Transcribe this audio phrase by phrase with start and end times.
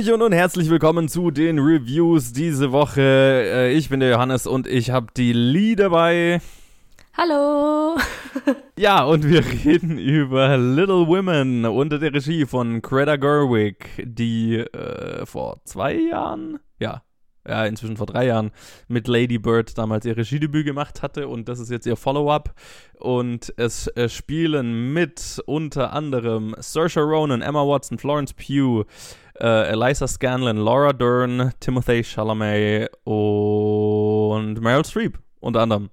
[0.00, 3.02] Hallöchen und herzlich willkommen zu den Reviews diese Woche.
[3.02, 6.40] Äh, Ich bin der Johannes und ich habe die Lee dabei.
[7.14, 7.98] Hallo!
[8.78, 15.26] Ja, und wir reden über Little Women unter der Regie von Greta Gerwig, die äh,
[15.26, 17.02] vor zwei Jahren, ja,
[17.46, 18.52] ja, inzwischen vor drei Jahren
[18.88, 22.54] mit Lady Bird damals ihr Regiedebüt gemacht hatte und das ist jetzt ihr Follow-up.
[22.98, 28.86] Und es äh, spielen mit unter anderem Saoirse Ronan, Emma Watson, Florence Pugh,
[29.40, 35.90] äh, Eliza Scanlon, Laura Dern, Timothy Chalamet und Meryl Streep unter anderem.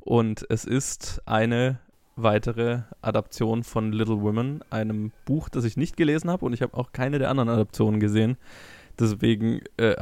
[0.00, 1.80] Und es ist eine
[2.16, 6.76] weitere Adaption von Little Women, einem Buch, das ich nicht gelesen habe und ich habe
[6.76, 8.36] auch keine der anderen Adaptionen gesehen.
[8.98, 9.96] Deswegen, äh,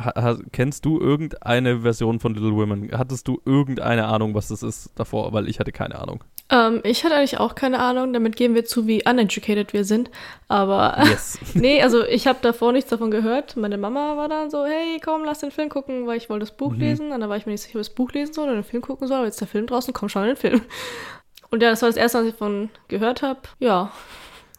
[0.53, 2.91] kennst du irgendeine Version von Little Women?
[2.93, 5.33] Hattest du irgendeine Ahnung, was das ist davor?
[5.33, 6.23] Weil ich hatte keine Ahnung.
[6.53, 10.11] Ähm, ich hatte eigentlich auch keine Ahnung, damit geben wir zu, wie uneducated wir sind.
[10.49, 11.39] Aber Yes.
[11.55, 13.57] nee, also ich habe davor nichts davon gehört.
[13.57, 16.57] Meine Mama war dann so, hey, komm, lass den Film gucken, weil ich wollte das
[16.57, 16.79] Buch Mhm.
[16.81, 17.11] lesen.
[17.13, 18.65] Und dann war ich mir nicht sicher, ob ich das Buch lesen soll oder den
[18.65, 19.17] Film gucken soll.
[19.17, 20.61] Aber jetzt ist der Film draußen, komm, schau in den Film.
[21.51, 23.41] Und ja, das war das erste, was ich davon gehört habe.
[23.59, 23.91] Ja,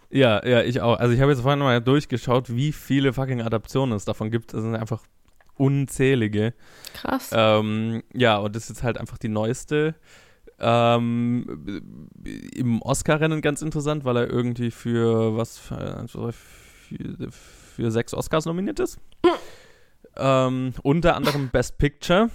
[0.09, 0.99] Ja, ja, ich auch.
[0.99, 4.53] Also ich habe jetzt vorhin mal durchgeschaut, wie viele fucking Adaptionen es davon gibt.
[4.53, 5.01] Es sind einfach
[5.57, 6.53] unzählige.
[6.93, 7.29] krass.
[7.33, 9.95] Ähm, ja, und das ist jetzt halt einfach die neueste.
[10.65, 11.81] Ähm,
[12.55, 18.79] Im Oscar-Rennen ganz interessant, weil er irgendwie für was für, für, für sechs Oscars nominiert
[18.79, 18.97] ist.
[20.15, 22.29] ähm, unter anderem Best Picture.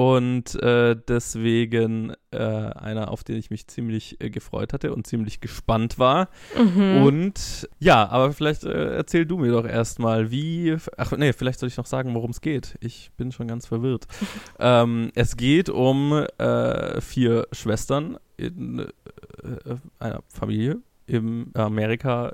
[0.00, 5.42] Und äh, deswegen äh, einer, auf den ich mich ziemlich äh, gefreut hatte und ziemlich
[5.42, 6.30] gespannt war.
[6.58, 7.02] Mhm.
[7.02, 10.74] Und ja, aber vielleicht äh, erzähl du mir doch erstmal, wie.
[10.96, 12.78] Ach nee, vielleicht soll ich noch sagen, worum es geht.
[12.80, 14.06] Ich bin schon ganz verwirrt.
[14.58, 18.86] ähm, es geht um äh, vier Schwestern in äh,
[19.98, 22.32] einer Familie im Amerika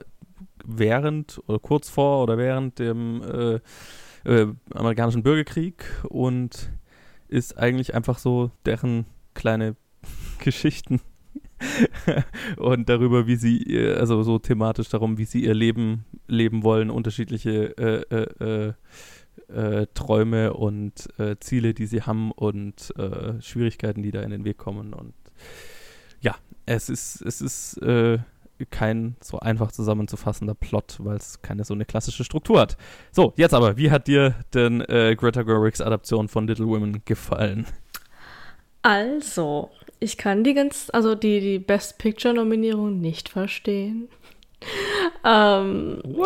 [0.64, 3.60] während oder kurz vor oder während dem
[4.74, 6.68] amerikanischen Bürgerkrieg und
[7.28, 9.76] ist eigentlich einfach so deren kleine
[10.38, 11.00] Geschichten
[12.56, 16.90] und darüber, wie sie, ihr- also so thematisch darum, wie sie ihr Leben leben wollen,
[16.90, 18.72] unterschiedliche äh, äh, äh,
[19.82, 24.44] äh, Träume und äh, Ziele, die sie haben und äh, Schwierigkeiten, die da in den
[24.44, 24.92] Weg kommen.
[24.92, 25.14] Und
[26.20, 26.34] ja,
[26.66, 28.18] es ist, es ist äh,
[28.64, 32.78] kein so einfach zusammenzufassender Plot, weil es keine so eine klassische Struktur hat.
[33.12, 37.66] So, jetzt aber, wie hat dir denn äh, Greta Gerwigs Adaption von Little Women gefallen?
[38.82, 44.08] Also, ich kann die ganz, also die, die Best Picture Nominierung nicht verstehen.
[45.24, 46.02] ähm,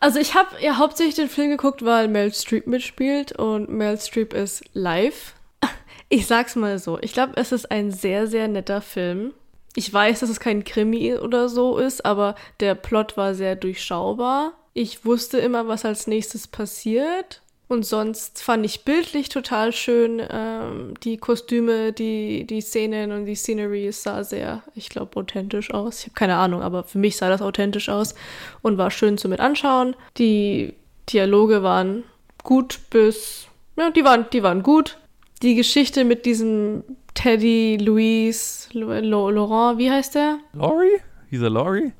[0.00, 4.34] also ich habe ja hauptsächlich den Film geguckt, weil Meryl Streep mitspielt und Meryl Streep
[4.34, 5.34] ist live.
[6.10, 9.34] Ich sag's mal so, ich glaube, es ist ein sehr, sehr netter Film.
[9.78, 14.54] Ich weiß, dass es kein Krimi oder so ist, aber der Plot war sehr durchschaubar.
[14.74, 17.42] Ich wusste immer, was als nächstes passiert.
[17.68, 20.20] Und sonst fand ich bildlich total schön.
[20.30, 25.72] Ähm, die Kostüme, die, die Szenen und die Scenery, es sah sehr, ich glaube, authentisch
[25.72, 26.00] aus.
[26.00, 28.16] Ich habe keine Ahnung, aber für mich sah das authentisch aus
[28.62, 29.94] und war schön zu mit anschauen.
[30.16, 30.74] Die
[31.08, 32.02] Dialoge waren
[32.42, 33.46] gut bis,
[33.76, 34.98] ja, die waren, die waren gut.
[35.42, 36.82] Die Geschichte mit diesem
[37.18, 40.38] Teddy, Lo- Laurent, wie heißt der?
[40.52, 41.00] Laurie?
[41.30, 41.92] Hieß er Laurie?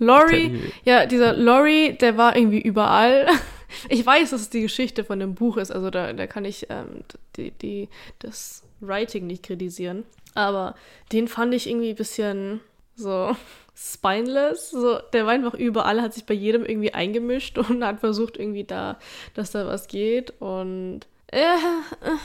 [0.00, 0.48] Laurie.
[0.48, 0.72] Teddy.
[0.84, 3.26] Ja, dieser Laurie, der war irgendwie überall.
[3.90, 6.68] Ich weiß, dass es die Geschichte von dem Buch ist, also da, da kann ich
[6.70, 7.04] ähm,
[7.36, 10.04] die, die, das Writing nicht kritisieren.
[10.34, 10.74] Aber
[11.12, 12.60] den fand ich irgendwie ein bisschen
[12.96, 13.36] so
[13.76, 14.70] spineless.
[14.70, 18.64] So, der war einfach überall, hat sich bei jedem irgendwie eingemischt und hat versucht irgendwie
[18.64, 18.98] da,
[19.34, 20.32] dass da was geht.
[20.40, 22.16] Und äh, äh,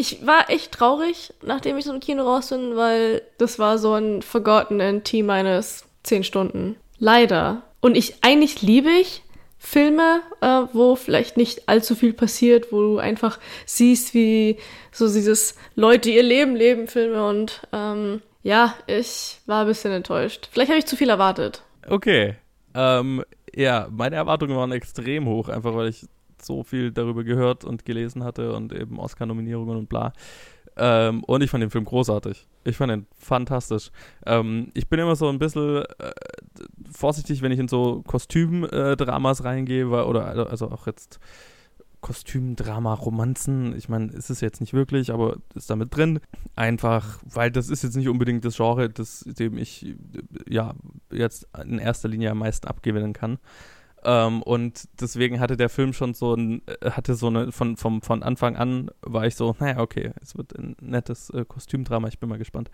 [0.00, 3.92] ich war echt traurig, nachdem ich so im Kino raus bin, weil das war so
[3.92, 6.76] ein Forgotten T minus 10 Stunden.
[6.98, 7.62] Leider.
[7.80, 9.22] Und ich, eigentlich liebe ich
[9.58, 14.56] Filme, äh, wo vielleicht nicht allzu viel passiert, wo du einfach siehst, wie
[14.90, 20.48] so dieses Leute ihr Leben leben Filme und ähm, ja, ich war ein bisschen enttäuscht.
[20.50, 21.62] Vielleicht habe ich zu viel erwartet.
[21.86, 22.36] Okay.
[22.74, 23.22] Ähm,
[23.54, 26.06] ja, meine Erwartungen waren extrem hoch, einfach weil ich
[26.50, 30.12] so viel darüber gehört und gelesen hatte und eben Oscar-Nominierungen und bla.
[30.76, 32.46] Ähm, und ich fand den Film großartig.
[32.64, 33.90] Ich fand ihn fantastisch.
[34.26, 36.12] Ähm, ich bin immer so ein bisschen äh,
[36.90, 41.20] vorsichtig, wenn ich in so Kostümdramas reingehe, weil, oder also- also auch jetzt
[42.00, 43.76] Kostümdrama, Romanzen.
[43.76, 46.20] Ich meine, ist es jetzt nicht wirklich, aber ist damit drin.
[46.56, 49.94] Einfach, weil das ist jetzt nicht unbedingt das Genre, das, dem ich äh,
[50.48, 50.74] ja
[51.12, 53.38] jetzt in erster Linie am meisten abgewinnen kann.
[54.04, 58.00] Ähm, und deswegen hatte der Film schon so ein, äh, hatte so eine, von, vom,
[58.02, 62.18] von Anfang an war ich so, naja, okay, es wird ein nettes äh, Kostümdrama, ich
[62.18, 62.70] bin mal gespannt.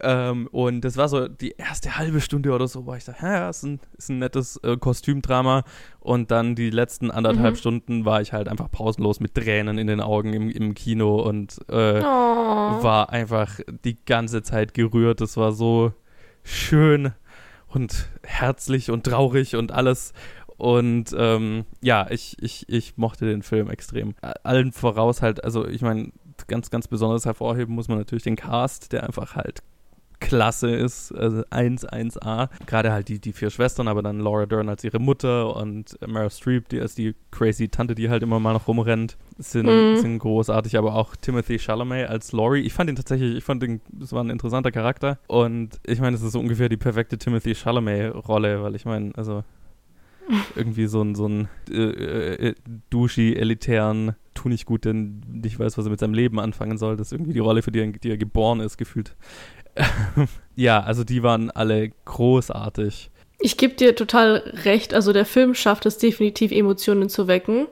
[0.00, 3.48] Ähm, und das war so die erste halbe Stunde oder so, wo ich dachte, ja,
[3.48, 5.62] ist ein, ist ein nettes äh, Kostümdrama.
[6.00, 7.58] Und dann die letzten anderthalb Mhm.
[7.58, 11.58] Stunden war ich halt einfach pausenlos mit Tränen in den Augen im, im Kino und
[11.68, 12.82] äh, Oh.
[12.82, 15.20] war einfach die ganze Zeit gerührt.
[15.20, 15.92] Das war so
[16.42, 17.12] schön
[17.68, 20.12] und herzlich und traurig und alles.
[20.56, 24.14] Und ähm, ja, ich, ich, ich mochte den Film extrem.
[24.42, 26.12] Allen voraus halt, also ich meine,
[26.48, 29.62] ganz, ganz besonders hervorheben muss man natürlich den Cast, der einfach halt
[30.20, 32.48] klasse ist, also 1-1A.
[32.66, 36.30] Gerade halt die, die vier Schwestern, aber dann Laura Dern als ihre Mutter und Meryl
[36.30, 39.96] Streep, die als die crazy Tante, die halt immer mal noch rumrennt, sind, Mhm.
[39.96, 40.78] sind großartig.
[40.78, 42.60] Aber auch Timothy Chalamet als Laurie.
[42.60, 45.18] Ich fand ihn tatsächlich, ich fand ihn, das war ein interessanter Charakter.
[45.26, 49.44] Und ich meine, es ist so ungefähr die perfekte Timothy Chalamet-Rolle, weil ich meine, also
[50.56, 52.54] irgendwie so ein, so ein äh, äh,
[52.90, 56.96] duschi, elitären, tu nicht gut, denn nicht weiß, was er mit seinem Leben anfangen soll.
[56.96, 59.16] Das ist irgendwie die Rolle, für die er, die er geboren ist, gefühlt.
[60.56, 63.10] ja, also die waren alle großartig.
[63.40, 64.94] Ich gebe dir total recht.
[64.94, 67.66] Also der Film schafft es definitiv, Emotionen zu wecken.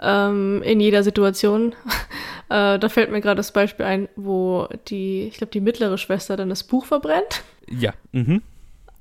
[0.00, 1.74] Ähm, in jeder Situation.
[2.48, 6.36] äh, da fällt mir gerade das Beispiel ein, wo die, ich glaube, die mittlere Schwester
[6.36, 7.42] dann das Buch verbrennt.
[7.68, 8.42] Ja, mhm.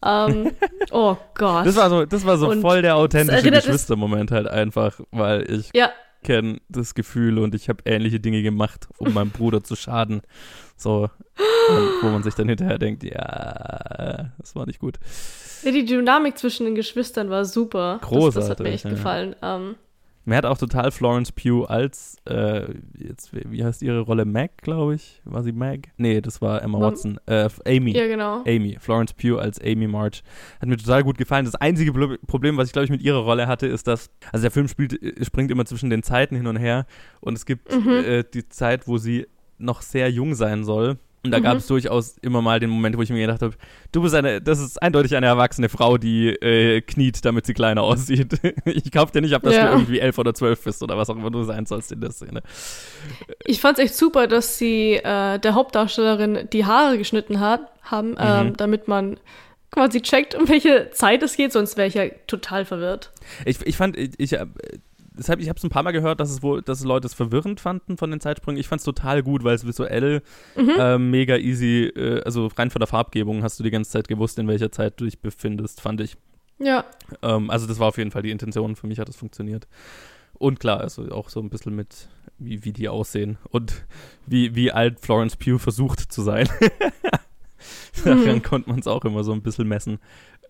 [0.06, 0.52] Ähm,
[0.92, 1.66] oh Gott.
[1.66, 5.72] Das war so, das war so Und voll der authentische Geschwistermoment halt einfach, weil ich
[5.74, 5.90] ja,
[6.24, 10.22] kenne das Gefühl und ich habe ähnliche Dinge gemacht, um meinem Bruder zu schaden.
[10.78, 11.10] So,
[12.02, 15.00] wo man sich dann hinterher denkt, ja, das war nicht gut.
[15.64, 18.00] Ja, die Dynamik zwischen den Geschwistern war super.
[18.02, 18.90] Das, das hat mir Großartig, echt ja.
[18.92, 19.36] gefallen.
[19.42, 19.76] Ähm,
[20.28, 22.66] Mir hat auch total Florence Pugh als, äh,
[22.98, 24.26] jetzt, wie heißt ihre Rolle?
[24.26, 25.22] Meg, glaube ich.
[25.24, 25.92] War sie Meg?
[25.98, 27.20] Nee, das war Emma Watson.
[27.28, 27.92] Äh, Amy.
[27.96, 28.44] ja, genau.
[28.48, 30.24] Amy, Florence Pugh als Amy March.
[30.60, 31.46] Hat mir total gut gefallen.
[31.46, 34.52] Das einzige Problem, was ich glaube ich mit ihrer Rolle hatte, ist, dass, also der
[34.52, 36.88] Film spielt, äh, springt immer zwischen den Zeiten hin und her
[37.22, 37.90] und es gibt Mhm.
[37.92, 39.28] äh, die Zeit, wo sie
[39.60, 40.98] noch sehr jung sein soll.
[41.26, 41.44] Und da Mhm.
[41.44, 43.56] gab es durchaus immer mal den Moment, wo ich mir gedacht habe,
[43.92, 47.82] du bist eine, das ist eindeutig eine erwachsene Frau, die äh, kniet, damit sie kleiner
[47.84, 48.40] aussieht.
[48.66, 49.66] ich glaub dir nicht ab, dass Ja.
[49.66, 52.12] du irgendwie elf oder zwölf bist oder was auch immer du sein sollst in der
[52.12, 52.42] Szene.
[53.44, 58.48] Ich fand's echt super, dass sie äh, der Hauptdarstellerin die Haare geschnitten hat, haben, ähm,
[58.48, 58.58] Mhm.
[58.58, 59.18] damit man
[59.72, 63.12] quasi checkt, um welche Zeit es geht, sonst wäre ich ja total verwirrt.
[63.46, 64.46] Ich, ich fand, ich, ich, äh,
[65.18, 67.60] deshalb, ich habe es ein paar Mal gehört, dass es wohl, dass Leute es verwirrend
[67.60, 68.60] fanden von den Zeitsprüngen.
[68.60, 70.22] Ich fand es total gut, weil es visuell
[70.56, 70.70] Mhm.
[70.78, 74.38] äh, mega easy, äh, also rein von der Farbgebung hast du die ganze Zeit gewusst,
[74.40, 76.18] in welcher Zeit du dich befindest, fand ich.
[76.60, 76.86] Ja,
[77.22, 78.76] Ähm, also das war auf jeden Fall die Intention.
[78.76, 79.68] Für mich hat es funktioniert.
[80.34, 82.08] Und klar, also auch so ein bisschen mit,
[82.40, 83.86] wie, wie die aussehen und
[84.26, 86.48] wie, wie alt Florence Pugh versucht zu sein.
[88.04, 88.42] Daran Mhm.
[88.44, 90.00] konnte man es auch immer so ein bisschen messen.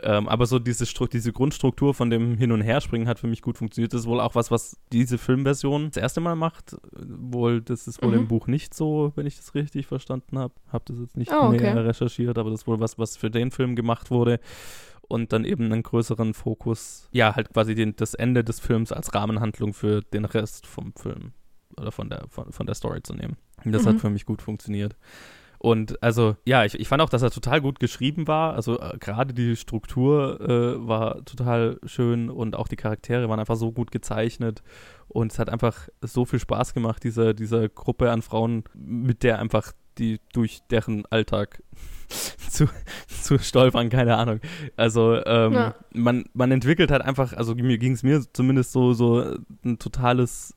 [0.07, 3.41] Ähm, aber so diese, Stru diese Grundstruktur von dem Hin- und Herspringen hat für mich
[3.41, 3.91] gut funktioniert.
[3.91, 6.75] Das ist wohl auch was, was diese Filmversion das erste Mal macht.
[6.93, 8.17] Wohl, das ist wohl Mhm.
[8.19, 10.53] im Buch nicht so, wenn ich das richtig verstanden habe.
[10.71, 11.57] Hab das jetzt nicht Oh, okay.
[11.61, 14.39] näher recherchiert, aber das ist wohl was, was für den Film gemacht wurde.
[15.07, 19.13] Und dann eben einen größeren Fokus, ja, halt quasi den, das Ende des Films als
[19.13, 21.33] Rahmenhandlung für den Rest vom Film
[21.77, 23.37] oder von der, von, von der Story zu nehmen.
[23.63, 23.89] Das Mhm.
[23.89, 24.95] hat für mich gut funktioniert.
[25.65, 28.53] Und also, ja, ich, ich fand auch, dass er total gut geschrieben war.
[28.53, 33.55] Also äh, gerade die Struktur äh, war total schön und auch die Charaktere waren einfach
[33.55, 34.61] so gut gezeichnet.
[35.07, 39.39] Und es hat einfach so viel Spaß gemacht, dieser, dieser Gruppe an Frauen, mit der
[39.39, 41.63] einfach die durch deren Alltag
[42.47, 42.67] zu,
[43.07, 44.41] zu stolpern, keine Ahnung.
[44.77, 45.75] Also ähm, Ja.
[45.91, 50.55] man, man entwickelt halt einfach, also mir ging es mir zumindest so, so ein totales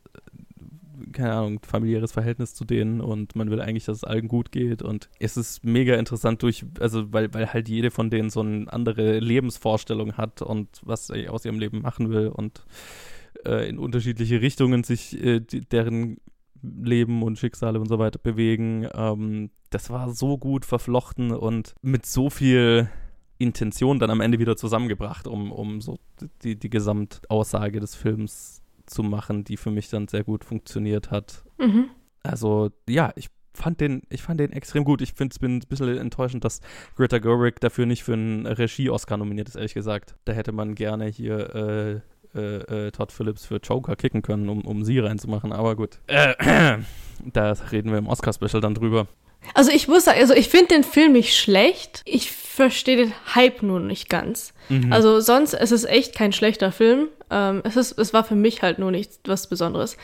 [1.12, 4.83] keine Ahnung, familiäres Verhältnis zu denen und man will eigentlich, dass es allen gut geht
[4.83, 8.73] und es ist mega interessant durch, also weil, weil halt jede von denen so eine
[8.73, 12.65] andere Lebensvorstellung hat und was sie aus ihrem Leben machen will und
[13.45, 16.19] äh, in unterschiedliche Richtungen sich äh, die, deren
[16.62, 18.88] Leben und Schicksale und so weiter bewegen.
[18.93, 22.88] Ähm, das war so gut verflochten und mit so viel
[23.38, 25.99] Intention dann am Ende wieder zusammengebracht, um, um so
[26.43, 31.45] die, die Gesamtaussage des Films zu machen, die für mich dann sehr gut funktioniert hat.
[31.59, 31.90] Mhm.
[32.23, 35.02] Also ja, ich fand den, ich fand den extrem gut.
[35.02, 36.61] Ich finde es bin ein bisschen enttäuschend, dass
[36.97, 40.16] Greta Gerwig dafür nicht für einen Regie-Oscar nominiert ist, ehrlich gesagt.
[40.25, 44.62] Da hätte man gerne hier äh, äh, äh, Todd Phillips für Joker kicken können, um,
[44.62, 46.00] um sie reinzumachen, aber gut.
[46.07, 46.35] Äh,
[47.33, 49.09] da reden wir im Oscar-Special dann drüber.
[49.54, 52.02] Also ich muss sagen, also ich finde den Film nicht schlecht.
[52.04, 54.52] Ich verstehe den Hype nur nicht ganz.
[54.68, 54.92] Mhm.
[54.92, 57.09] Also sonst es ist echt kein schlechter Film.
[57.30, 59.97] Ähm, es, ist, es war für mich halt nur nichts was Besonderes.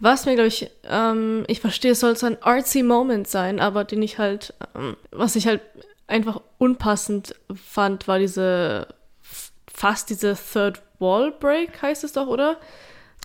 [0.00, 3.84] Was mir, glaube ich, ähm, ich verstehe, es soll so ein artsy Moment sein, aber
[3.84, 5.60] den ich halt, ähm, was ich halt
[6.06, 8.88] einfach unpassend fand, war diese,
[9.66, 12.58] fast diese Third Wall Break, heißt es doch, oder?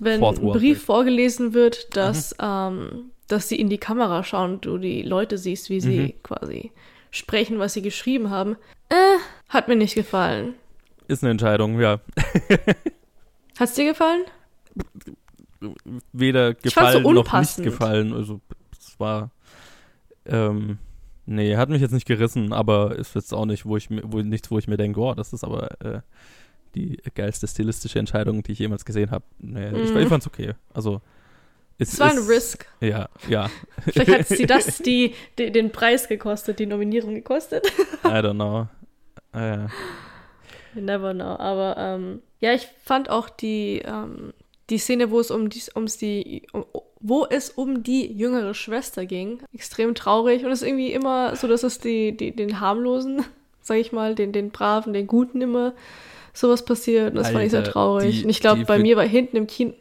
[0.01, 0.85] Wenn ein Brief Break.
[0.85, 5.69] vorgelesen wird, dass, ähm, dass sie in die Kamera schauen und du die Leute siehst,
[5.69, 6.23] wie sie Mhm.
[6.23, 6.71] quasi
[7.11, 8.55] sprechen, was sie geschrieben haben.
[8.89, 8.95] Äh,
[9.49, 10.55] hat mir nicht gefallen.
[11.07, 11.99] Ist eine Entscheidung, ja.
[13.59, 14.23] Hat's dir gefallen?
[16.11, 18.13] Weder fand's so gefallen noch nicht gefallen.
[18.13, 18.41] Also
[18.77, 19.31] es war
[20.25, 20.77] ähm,
[21.25, 24.19] nee, hat mich jetzt nicht gerissen, aber ist jetzt auch nicht, wo ich mir, wo
[24.21, 26.01] nichts, wo ich mir denke, oh, das ist aber äh,
[26.75, 29.23] die geilste stilistische Entscheidung, die ich jemals gesehen habe.
[29.39, 29.97] Nee, ich, Mhm.
[29.99, 30.53] ich fand's okay.
[30.73, 31.01] Also
[31.79, 32.65] es Es war ein ist- Risk.
[32.79, 33.49] Ja, ja.
[33.91, 37.65] Vielleicht hat sie das die, die, den Preis gekostet, die Nominierung gekostet.
[38.05, 38.67] I don't know.
[40.75, 41.35] You never know.
[41.37, 44.33] Aber ähm, ja, ich fand auch die, ähm,
[44.69, 46.65] die Szene, wo es um die, ums die, um,
[46.99, 50.43] wo es um die jüngere Schwester ging, extrem traurig.
[50.45, 53.23] Und es ist irgendwie immer so, dass es die, die, den harmlosen,
[53.61, 55.73] sag ich mal, den, den braven, den guten immer
[56.33, 57.11] sowas passiert.
[57.11, 58.17] Und das fand ich sehr Alter, traurig.
[58.19, 59.73] die- Und ich glaube, bei Be- mir war hinten im Kino.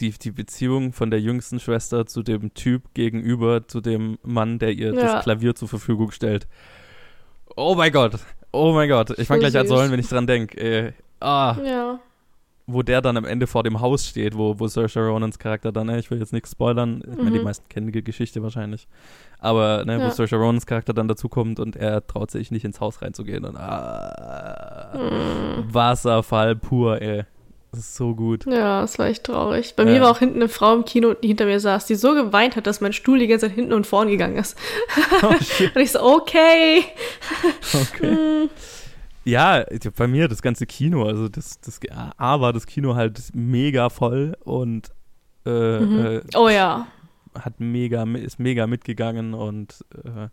[0.00, 4.72] Die, die Beziehung von der jüngsten Schwester zu dem Typ gegenüber, zu dem Mann, der
[4.72, 5.00] ihr Ja.
[5.14, 6.46] das Klavier zur Verfügung stellt.
[7.56, 8.18] Oh mein Gott.
[8.52, 9.10] Oh mein Gott.
[9.18, 10.58] Ich fang So gleich an sollen, wenn ich dran denke.
[10.60, 12.00] Äh, ah, Ja.
[12.68, 15.88] wo der dann am Ende vor dem Haus steht, wo, wo Saoirse Ronans Charakter dann,
[15.88, 17.44] äh, ich will jetzt nichts spoilern, ich meine, die Mhm.
[17.44, 18.88] meisten kennen die Geschichte wahrscheinlich,
[19.38, 20.10] aber ne, wo Ja.
[20.10, 24.90] Saoirse Ronans Charakter dann dazukommt und er traut sich nicht ins Haus reinzugehen und ah,
[24.94, 25.72] Hm.
[25.72, 27.24] Wasserfall pur, ey.
[27.76, 28.46] Das ist so gut.
[28.46, 29.74] Ja, es war echt traurig.
[29.76, 29.90] Bei Ja.
[29.92, 32.56] mir war auch hinten eine Frau im Kino, die hinter mir saß, die so geweint
[32.56, 34.56] hat, dass mein Stuhl die ganze Zeit hinten und vorn gegangen ist.
[35.22, 35.26] Oh.
[35.28, 36.84] Und ich so, okay.
[37.72, 38.16] Okay.
[38.16, 38.50] Hm.
[39.24, 39.64] Ja,
[39.96, 41.80] bei mir das ganze Kino, also das, das
[42.16, 44.90] A war das Kino halt mega voll und
[45.44, 46.06] äh, Mhm.
[46.06, 46.86] äh, Oh ja.
[47.38, 50.28] hat mega, ist mega mitgegangen und äh,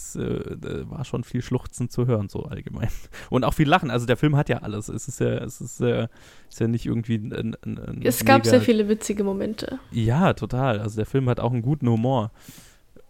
[0.00, 2.88] es äh, war schon viel Schluchzen zu hören, so allgemein.
[3.30, 3.90] Und auch viel Lachen.
[3.90, 4.88] Also der Film hat ja alles.
[4.88, 6.08] Es ist ja, es ist, äh,
[6.48, 9.78] ist ja nicht irgendwie ein, ein, ein Es gab mega, sehr viele witzige Momente.
[9.90, 10.80] Ja, total.
[10.80, 12.30] Also der Film hat auch einen guten Humor.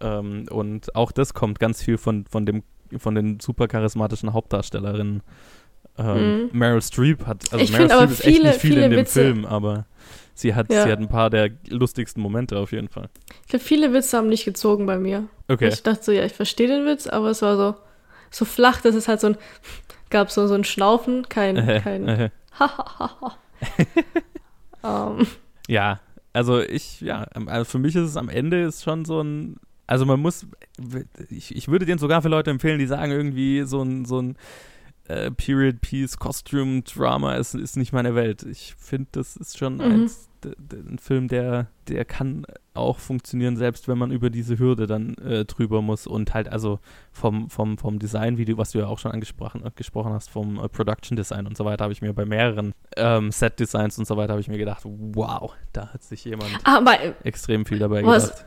[0.01, 2.63] Ähm, und auch das kommt ganz viel von, von dem
[2.99, 5.23] von den super charismatischen Hauptdarstellerinnen.
[5.97, 6.49] Ähm, Mhm.
[6.59, 9.21] Meryl Streep hat, also Ich Meryl Streep ist echt viele- nicht viel in dem Witze-
[9.23, 9.87] Film, aber
[10.41, 10.85] sie hat, Ja.
[10.85, 13.09] sie hat ein paar der lustigsten Momente auf jeden Fall.
[13.43, 15.29] Ich glaube, viele Witze haben nicht gezogen bei mir.
[15.49, 15.69] Okay.
[15.69, 17.75] Ich dachte so, ja, ich verstehe den Witz, aber es war so,
[18.31, 19.37] so flach, dass es halt so ein,
[20.11, 23.37] gab so, so ein Schnaufen, kein, kein, Äh, hahaha.
[24.85, 25.27] ähm,
[25.69, 26.01] Ja,
[26.33, 29.57] also ich, ja, also für mich ist es am Ende ist schon so ein,
[29.87, 30.47] also man muss,
[31.29, 34.37] ich, ich würde den sogar für Leute empfehlen, die sagen irgendwie so ein, so ein
[35.11, 38.43] äh, Period Piece Costume Drama ist, ist nicht meine Welt.
[38.45, 39.81] Ich finde, das ist schon Mhm.
[39.83, 40.29] eins,
[40.73, 45.45] ein Film, der, der kann auch funktionieren, selbst wenn man über diese Hürde dann äh,
[45.45, 46.79] drüber muss und halt also
[47.13, 50.31] vom, vom, vom Design, wie du, was du ja auch schon angesprochen äh, gesprochen hast,
[50.31, 53.99] vom äh, Production Design und so weiter, habe ich mir bei mehreren ähm, Set Designs
[53.99, 57.79] und so weiter, habe ich mir gedacht, wow, da hat sich jemand aber extrem viel
[57.79, 58.45] dabei Was- gedacht.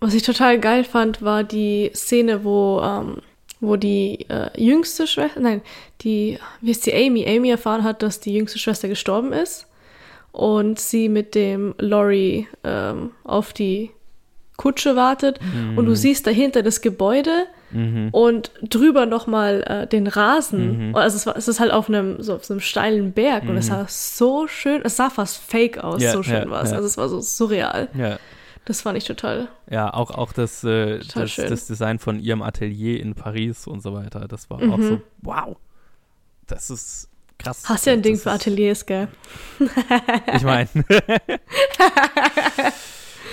[0.00, 3.16] was ich total geil fand, war die Szene, wo, ähm,
[3.60, 5.62] wo die äh, jüngste Schwester, nein,
[6.02, 7.26] die, wie ist die Amy?
[7.28, 9.66] Amy erfahren hat, dass die jüngste Schwester gestorben ist
[10.32, 13.90] und sie mit dem Lorry ähm, auf die
[14.56, 15.38] Kutsche wartet
[15.76, 17.30] und du siehst dahinter das Gebäude
[17.70, 18.08] Mhm.
[18.12, 20.88] und drüber nochmal äh, den Rasen.
[20.88, 20.96] Mhm.
[20.96, 23.66] Also es, war, es ist halt auf einem, so auf einem steilen Berg und es
[23.66, 26.70] sah so schön, es sah fast fake aus, Ja, so schön ja, war es.
[26.70, 26.76] ja.
[26.76, 27.88] Also es war so surreal.
[27.92, 28.18] Ja,
[28.68, 29.48] Das fand ich total.
[29.70, 33.94] ja, auch, auch das, äh, das, das Design von ihrem Atelier in Paris und so
[33.94, 34.72] weiter, das war Mhm.
[34.74, 35.56] auch so, wow,
[36.46, 37.08] das ist
[37.38, 37.62] krass.
[37.66, 39.08] Hast ja ein Ding für Ateliers, gell?
[40.34, 40.68] Ich meine.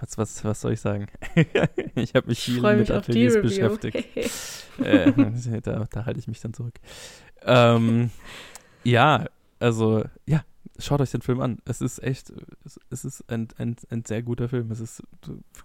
[0.00, 1.08] was, was, was soll ich sagen?
[1.96, 4.06] ich habe mich Ich viel mit mich Ateliers beschäftigt.
[4.78, 5.12] äh,
[5.62, 6.74] da, da halte ich mich dann zurück.
[7.44, 8.10] Ähm,
[8.84, 9.26] ja,
[9.58, 10.42] also, ja,
[10.84, 11.58] schaut euch den Film an.
[11.64, 12.32] Es ist echt,
[12.90, 14.70] es, ist ein, ein, ein sehr guter Film.
[14.70, 15.02] Es ist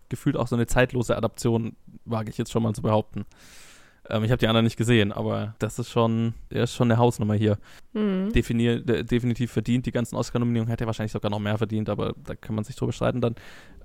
[0.10, 3.26] gefühlt auch so eine zeitlose Adaption, wage ich jetzt schon mal zu behaupten.
[4.10, 6.98] Ähm, ich habe die anderen nicht gesehen, aber das ist schon, er ist schon eine
[7.00, 7.58] Hausnummer hier
[7.94, 8.32] Hm.
[8.32, 9.86] definier, de, definitiv verdient.
[9.86, 12.76] Die ganzen Oscar-Nominierungen hätte er wahrscheinlich sogar noch mehr verdient, aber da kann man sich
[12.76, 13.36] drüber streiten dann.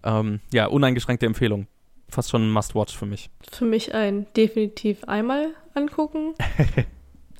[0.04, 1.66] Ähm, ja, uneingeschränkte Empfehlung.
[2.08, 3.30] Fast schon ein Must-Watch für mich.
[3.50, 6.34] Für mich ein definitiv einmal angucken.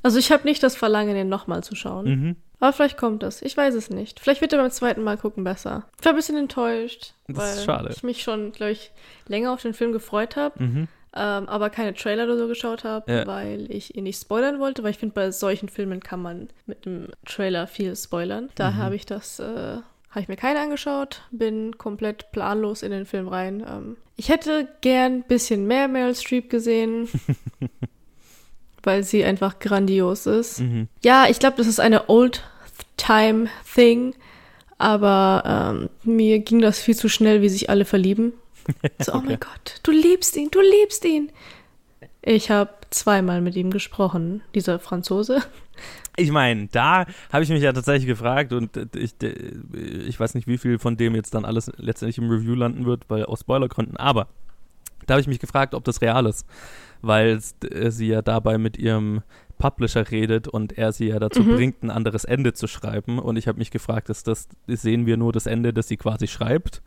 [0.04, 2.06] Also ich habe nicht das Verlangen, den nochmal zu schauen.
[2.06, 2.36] Mhm.
[2.62, 3.42] Aber vielleicht kommt das.
[3.42, 4.20] Ich weiß es nicht.
[4.20, 5.82] Vielleicht wird er beim zweiten Mal gucken besser.
[5.98, 7.90] Ich war ein bisschen enttäuscht, Das weil ist schade.
[7.92, 8.92] ich mich schon, glaube ich,
[9.26, 10.88] länger auf den Film gefreut habe, Mhm.
[11.12, 13.26] ähm, aber keine Trailer oder so geschaut habe, Ja.
[13.26, 16.86] weil ich ihn nicht spoilern wollte, weil ich finde, bei solchen Filmen kann man mit
[16.86, 18.48] einem Trailer viel spoilern.
[18.54, 18.82] Daher Mhm.
[18.84, 19.78] habe ich das, äh,
[20.10, 23.66] habe ich mir keinen angeschaut, bin komplett planlos in den Film rein.
[23.68, 27.08] Ähm, ich hätte gern ein bisschen mehr Meryl Streep gesehen,
[28.84, 30.60] weil sie einfach grandios ist.
[30.60, 30.88] Mhm.
[31.04, 32.08] Ja, ich glaube, das ist eine
[33.02, 34.14] Old-Time-Thing,
[34.78, 38.32] aber ähm, mir ging das viel zu schnell, wie sich alle verlieben.
[39.00, 39.38] So, oh mein.
[39.40, 41.30] Gott, du liebst ihn, du liebst ihn.
[42.22, 45.42] Ich habe zweimal mit ihm gesprochen, dieser Franzose.
[46.16, 50.58] Ich meine, da habe ich mich ja tatsächlich gefragt und ich, ich weiß nicht, wie
[50.58, 54.28] viel von dem jetzt dann alles letztendlich im Review landen wird, weil aus Spoilergründen, aber
[55.06, 56.46] da habe ich mich gefragt, ob das real ist,
[57.00, 57.40] weil
[57.70, 59.22] äh, sie ja dabei mit ihrem
[59.58, 61.56] Publisher redet und er sie ja dazu mhm.
[61.56, 63.18] bringt, ein anderes Ende zu schreiben.
[63.18, 66.26] Und ich habe mich gefragt, ist das, sehen wir nur das Ende, das sie quasi
[66.26, 66.82] schreibt?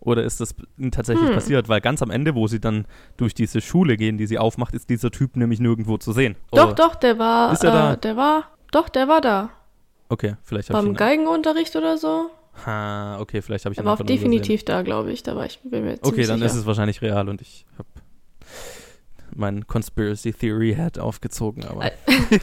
[0.00, 0.54] Oder ist das
[0.92, 1.34] tatsächlich hm.
[1.34, 1.68] passiert?
[1.68, 4.90] Weil ganz am Ende, wo sie dann durch diese Schule gehen, die sie aufmacht, ist
[4.90, 6.36] dieser Typ nämlich nirgendwo zu sehen.
[6.52, 7.52] Doch, Oder doch, der war.
[7.52, 7.96] Ist er äh, da?
[7.96, 8.44] Der war.
[8.70, 9.50] Doch, der war da.
[10.08, 10.84] Okay, vielleicht habe ich.
[10.84, 12.30] Beim Geigenunterricht oder so?
[12.66, 15.22] Ha, okay, vielleicht habe ich Er war auch definitiv da, glaube ich.
[15.22, 16.46] Da war ich bin mir Okay, dann sicher.
[16.46, 17.88] ist es wahrscheinlich real und ich habe
[19.34, 21.90] mein Conspiracy Theory Hat aufgezogen, aber.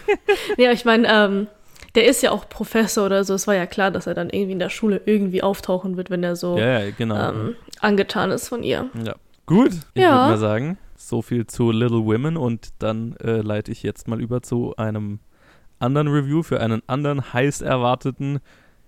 [0.58, 1.48] ja, ich meine, ähm,
[1.96, 3.34] der ist ja auch Professor oder so.
[3.34, 6.24] Es war ja klar, dass er dann irgendwie in der Schule irgendwie auftauchen wird, wenn
[6.24, 7.30] er so ja, ja, genau.
[7.30, 8.90] ähm, angetan ist von ihr.
[9.06, 9.16] Ja.
[9.46, 10.12] Gut, ich ja.
[10.12, 14.20] würde mal sagen, so viel zu Little Women und dann äh, leite ich jetzt mal
[14.20, 15.20] über zu einem
[15.80, 18.40] anderen Review für einen anderen heiß erwarteten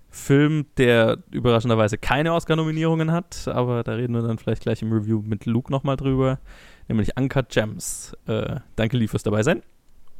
[0.10, 5.22] Film, der überraschenderweise keine Oscar-Nominierungen hat, aber da reden wir dann vielleicht gleich im Review
[5.22, 6.40] mit Luke nochmal drüber,
[6.88, 8.16] nämlich Uncut Gems.
[8.28, 9.62] Äh, danke, Lee, fürs dabei sein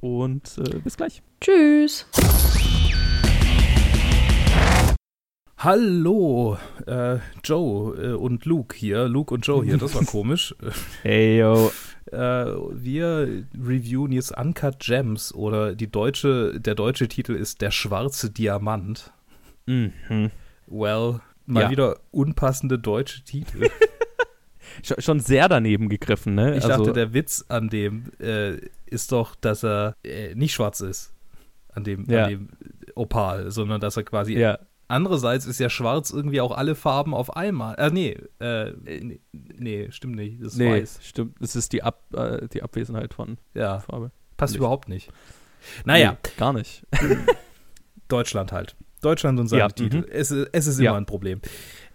[0.02, 1.22] und äh, bis gleich.
[1.42, 2.06] Tschüss.
[5.60, 9.08] Hallo, äh, Joe äh, und Luke hier.
[9.08, 10.56] Luke und Joe hier, das war komisch.
[11.02, 11.72] Hey, yo.
[12.12, 18.30] Äh, wir reviewen jetzt Uncut Gems oder die deutsche, der deutsche Titel ist Der schwarze
[18.30, 19.12] Diamant.
[19.66, 20.32] Mhm.
[20.68, 21.70] Well, mal ja.
[21.70, 23.68] wieder unpassende deutsche Titel.
[25.00, 26.58] Schon sehr daneben gegriffen, ne?
[26.58, 30.82] Ich also, dachte, der Witz an dem äh, ist doch, dass er äh, nicht schwarz
[30.82, 31.14] ist.
[31.74, 32.26] An dem, ja.
[32.26, 32.50] an dem
[32.96, 34.60] Opal, sondern dass er quasi ja
[34.90, 37.76] Andererseits ist ja schwarz irgendwie auch alle Farben auf einmal.
[37.78, 40.42] Äh, nee, äh, nee, nee, stimmt nicht.
[40.42, 41.00] Das ist nee, weiß.
[41.02, 44.12] Stimmt, das ist die, Ab, äh, die Abwesenheit von ja, Farbe.
[44.38, 44.60] Passt Licht.
[44.60, 45.10] überhaupt nicht.
[45.84, 46.12] Naja.
[46.12, 46.86] Nee, gar nicht.
[48.08, 48.78] Deutschland halt.
[49.02, 49.98] Deutschland und seine ja, Titel.
[49.98, 50.06] Mhm.
[50.10, 50.96] Es, es, ist immer ja.
[50.96, 51.42] ein Problem.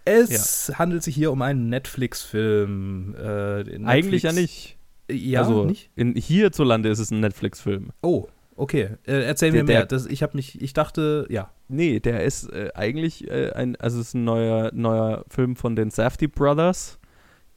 [0.05, 0.79] Es ja.
[0.79, 3.15] handelt sich hier um einen Netflix-Film.
[3.17, 4.77] Äh, Netflix Eigentlich ja nicht.
[5.09, 5.89] Ja, also nicht?
[5.95, 7.91] In, hierzulande ist es ein Netflix-Film.
[8.01, 9.85] Oh, Okay, äh, erzähl der, mir mehr.
[9.85, 11.51] Das, ich habe mich, ich dachte, ja.
[11.67, 15.75] Nee, der ist äh, eigentlich äh, ein, also es ist ein neuer, neuer Film von
[15.75, 16.99] den Safety Brothers,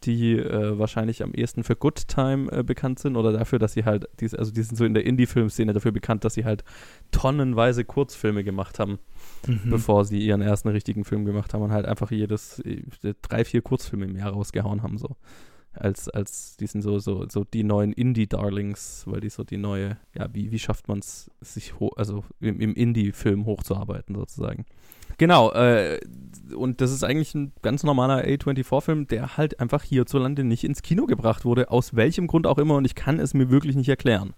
[0.04, 3.85] die äh, wahrscheinlich am ehesten für Good Time äh, bekannt sind oder dafür, dass sie
[3.85, 6.64] halt, also die sind so in der Indie-Film-Szene dafür bekannt, dass sie halt
[7.11, 8.98] tonnenweise Kurzfilme gemacht haben,
[9.46, 9.70] mhm.
[9.70, 12.82] bevor sie ihren ersten richtigen Film gemacht haben und halt einfach jedes, äh,
[13.22, 15.16] drei, vier Kurzfilme im Jahr rausgehauen haben, so
[15.78, 19.96] als, als die sind so, so, so die neuen Indie-Darlings, weil die so die neue,
[20.14, 24.64] ja, wie, wie schafft man es, sich also im, im Indie-Film hochzuarbeiten sozusagen.
[25.18, 26.00] Genau, äh,
[26.54, 31.06] und das ist eigentlich ein ganz normaler A24-Film, der halt einfach hierzulande nicht ins Kino
[31.06, 34.35] gebracht wurde, aus welchem Grund auch immer, und ich kann es mir wirklich nicht erklären.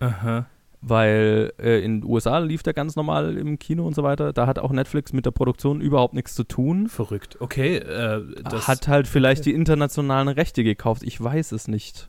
[0.00, 0.46] Aha
[0.88, 4.32] weil äh, in den USA lief der ganz normal im Kino und so weiter.
[4.32, 6.88] Da hat auch Netflix mit der Produktion überhaupt nichts zu tun.
[6.88, 7.36] Verrückt.
[7.40, 7.78] Okay.
[7.78, 9.50] Äh, hat halt vielleicht okay.
[9.50, 11.02] die internationalen Rechte gekauft.
[11.02, 12.08] Ich weiß es nicht.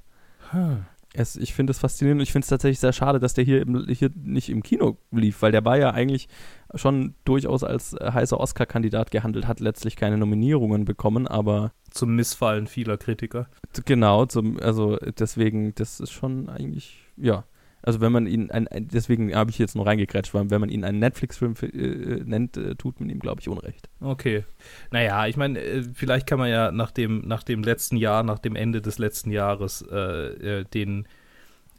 [0.53, 0.77] Huh.
[1.13, 3.63] Es, ich finde es faszinierend und ich finde es tatsächlich sehr schade, dass der hier,
[3.63, 6.27] im, hier nicht im Kino lief, weil der war ja eigentlich
[6.75, 11.71] schon durchaus als äh, heißer Oscar-Kandidat gehandelt, hat letztlich keine Nominierungen bekommen, aber.
[11.89, 13.47] Zum Missfallen vieler Kritiker.
[13.85, 17.43] Genau, zum, also deswegen, das ist schon eigentlich, ja.
[17.81, 20.83] Also wenn man ihn, ein, deswegen habe ich jetzt noch reingekrätscht, weil wenn man ihn
[20.83, 23.89] einen Netflix-Film äh, nennt, äh, tut man ihm, glaube ich, Unrecht.
[24.01, 24.43] Okay.
[24.91, 28.39] Naja, ich meine, äh, vielleicht kann man ja nach dem, nach dem letzten Jahr, nach
[28.39, 31.07] dem Ende des letzten Jahres äh, äh, den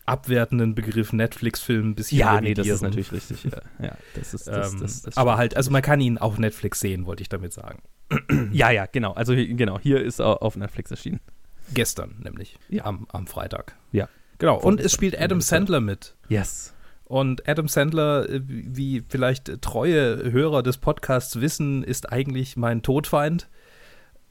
[0.06, 3.44] abwertenden Begriff Netflix-Film ein bisschen Ja, nee, das ist natürlich richtig.
[3.44, 6.38] Ja, ja das ist, das, ähm, das, das aber halt, also man kann ihn auf
[6.38, 7.82] Netflix sehen, wollte ich damit sagen.
[8.52, 9.12] ja, ja, genau.
[9.12, 11.20] Also genau, hier ist er auf Netflix erschienen.
[11.74, 12.87] Gestern nämlich, ja.
[12.87, 13.76] am, am Freitag.
[13.92, 14.08] Ja.
[14.38, 16.14] Genau, und es spielt Adam Sandler mit.
[16.29, 16.74] Yes.
[17.05, 23.48] Und Adam Sandler, äh, wie vielleicht treue Hörer des Podcasts wissen, ist eigentlich mein Todfeind.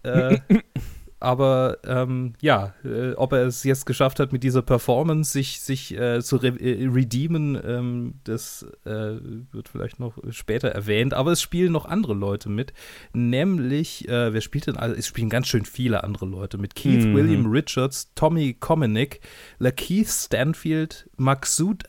[0.04, 0.40] Äh,
[1.20, 5.98] aber ähm, ja, äh, ob er es jetzt geschafft hat, mit dieser Performance sich, sich
[5.98, 9.16] äh, zu re äh, redeemen, ähm, das äh,
[9.52, 11.16] wird vielleicht noch später erwähnt.
[11.16, 12.72] Aber es spielen noch andere Leute mit.
[13.14, 14.78] Nämlich, äh, wer spielt denn?
[14.78, 16.76] Also, es spielen ganz schön viele andere Leute mit.
[16.76, 17.16] Keith mhm.
[17.16, 19.22] William Richards, Tommy Komenick,
[19.58, 21.86] Lakeith Stanfield, Maksud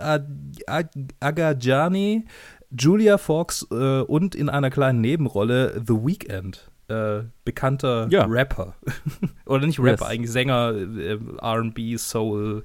[1.21, 2.25] Agajani,
[2.71, 8.25] Julia Fox äh, und in einer kleinen Nebenrolle The Weeknd äh, bekannter ja.
[8.25, 8.75] Rapper.
[9.47, 10.11] Oder nicht Rapper, yes.
[10.11, 12.63] eigentlich Sänger, äh, RB, Soul,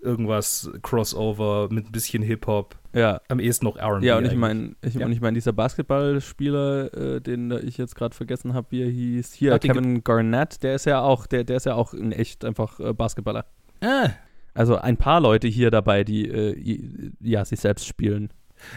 [0.00, 2.76] irgendwas, Crossover mit ein bisschen Hip-Hop.
[2.92, 3.20] Ja.
[3.28, 4.02] Am ehesten noch RB.
[4.02, 5.06] Ja, und ich meine, ich, ja.
[5.08, 9.54] ich mein, dieser Basketballspieler, äh, den ich jetzt gerade vergessen habe, wie er hieß, hier,
[9.54, 12.80] Ach, Kevin Garnett, der ist ja auch, der, der ist ja auch in echt einfach
[12.80, 13.46] äh, Basketballer.
[13.82, 14.10] Ah.
[14.52, 18.30] also ein paar Leute hier dabei, die äh, ja sich selbst spielen.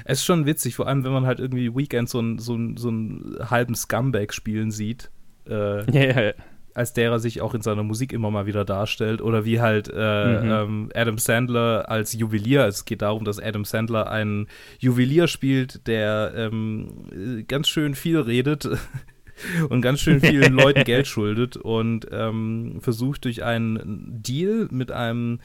[0.06, 2.90] Es ist schon witzig, vor allem wenn man halt irgendwie Weekend so einen so so
[2.90, 5.10] einen halben Scumbag spielen sieht.
[5.48, 6.34] Äh, Ja, ja, ja.
[6.76, 9.22] als der er sich auch in seiner Musik immer mal wieder darstellt.
[9.22, 10.52] Oder wie halt äh, Mhm.
[10.52, 12.66] ähm, Adam Sandler als Juwelier.
[12.66, 14.48] Es geht darum, dass Adam Sandler einen
[14.80, 18.68] Juwelier spielt, der ähm, äh, ganz schön viel redet
[19.70, 25.42] und ganz schön vielen Leuten Geld schuldet und ähm, versucht durch einen Deal mit einem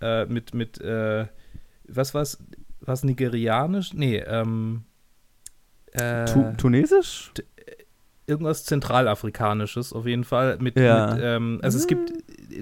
[0.00, 1.26] äh, mit mit äh,
[1.88, 2.38] was was
[2.84, 3.92] was nigerianisch?
[3.94, 4.84] Nee, ähm
[5.92, 7.32] äh, Tu Tunesisch?
[8.26, 11.14] irgendwas zentralafrikanisches auf jeden Fall mit, Ja.
[11.14, 12.12] mit ähm, also es gibt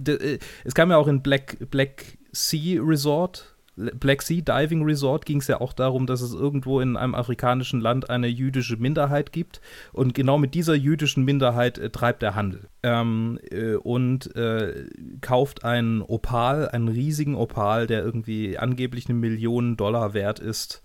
[0.08, 3.54] äh, es kam ja auch in Black Black Sea Resort
[3.98, 7.80] Black Sea Diving Resort ging es ja auch darum, dass es irgendwo in einem afrikanischen
[7.80, 9.60] Land eine jüdische Minderheit gibt.
[9.92, 12.68] Und genau mit dieser jüdischen Minderheit äh, treibt er Handel.
[12.82, 14.86] Ähm, äh, und äh,
[15.20, 20.82] kauft einen Opal, einen riesigen Opal, der irgendwie angeblich eine Million Dollar wert ist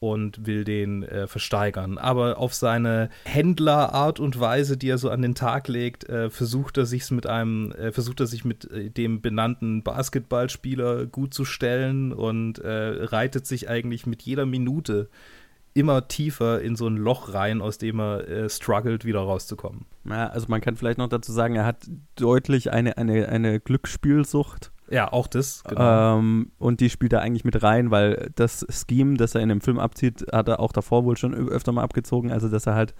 [0.00, 1.98] und will den äh, versteigern.
[1.98, 6.78] Aber auf seine Händlerart und Weise, die er so an den Tag legt, äh, versucht
[6.78, 11.44] er sich mit einem, äh, versucht er sich mit äh, dem benannten Basketballspieler gut zu
[11.44, 15.08] stellen und äh, reitet sich eigentlich mit jeder Minute
[15.74, 19.86] immer tiefer in so ein Loch rein, aus dem er äh, struggelt, wieder rauszukommen.
[20.04, 24.72] Ja, also man kann vielleicht noch dazu sagen, er hat deutlich eine, eine, eine Glücksspielsucht.
[24.90, 25.62] Ja, auch das.
[25.64, 26.18] Genau.
[26.18, 29.60] Ähm, und die spielt er eigentlich mit rein, weil das Scheme, das er in dem
[29.60, 32.30] Film abzieht, hat er auch davor wohl schon öfter mal abgezogen.
[32.32, 32.94] Also, dass er halt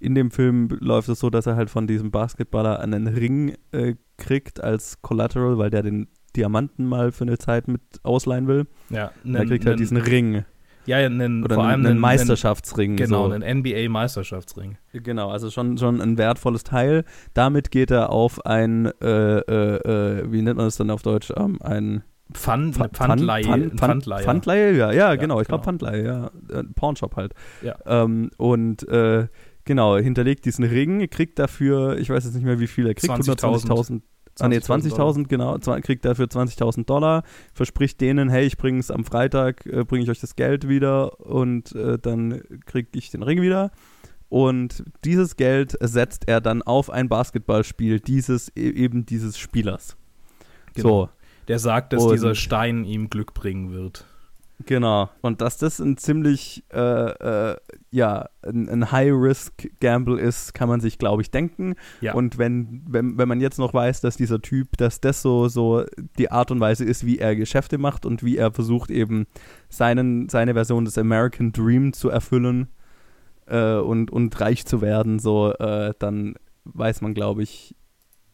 [0.00, 3.94] in dem Film läuft es so, dass er halt von diesem Basketballer einen Ring äh,
[4.16, 8.66] kriegt als Collateral, weil der den Diamanten mal für eine Zeit mit ausleihen will.
[8.90, 10.44] ja, er kriegt halt diesen Ring
[10.88, 12.96] ja, einen, oder vor einen, allem einen Meisterschaftsring.
[12.96, 13.34] Genau, so.
[13.34, 14.78] einen NBA-Meisterschaftsring.
[14.92, 17.04] Genau, also schon, schon ein wertvolles Teil.
[17.34, 21.32] Damit geht er auf ein, äh, äh, äh, wie nennt man das dann auf Deutsch?
[21.36, 23.44] Ähm, ein Pfand, Pfand- Pfandleihe.
[23.44, 24.22] Pfand- Pfand- Pfandleiher.
[24.24, 25.78] Pfandleihe, ja, ja, Ja, genau, ich glaube genau.
[25.78, 26.30] Pfandleihe, ja.
[26.58, 27.32] Äh, Pawnshop halt.
[27.62, 27.76] Ja.
[27.86, 29.28] Ähm, und äh,
[29.64, 33.12] genau, hinterlegt diesen Ring, kriegt dafür, ich weiß jetzt nicht mehr, wie viel er kriegt,
[33.12, 33.66] 20.000.
[33.66, 34.02] 120.000.
[34.40, 37.22] Ah, nee, 20.000 20.000, genau, kriegt dafür 20.000 Dollar,
[37.54, 41.72] verspricht denen, hey, ich bring's am Freitag, äh, bringe ich euch das Geld wieder und
[41.74, 43.70] äh, dann kriege ich den Ring wieder.
[44.28, 49.96] Und dieses Geld setzt er dann auf ein Basketballspiel dieses, e- eben dieses Spielers.
[50.74, 50.88] Genau.
[51.06, 51.08] So,
[51.48, 54.04] Der sagt, dass Und- dieser Stein ihm Glück bringen wird.
[54.66, 55.08] Genau.
[55.20, 56.78] Und dass das ein ziemlich, äh,
[57.50, 57.56] äh,
[57.90, 61.76] ja, ein, ein High-Risk-Gamble ist, kann man sich, glaube ich, denken.
[62.00, 62.14] Ja.
[62.14, 65.84] Und wenn, wenn, wenn man jetzt noch weiß, dass dieser Typ, dass das so, so
[66.18, 69.26] die Art und Weise ist, wie er Geschäfte macht und wie er versucht, eben
[69.68, 72.68] seinen, seine Version des American Dream zu erfüllen
[73.46, 77.76] äh, und, und reich zu werden, so, äh, dann weiß man, glaube ich,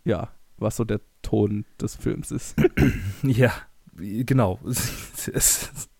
[0.05, 2.57] ja, was so der Ton des Films ist.
[3.23, 3.53] Ja,
[3.97, 4.59] genau.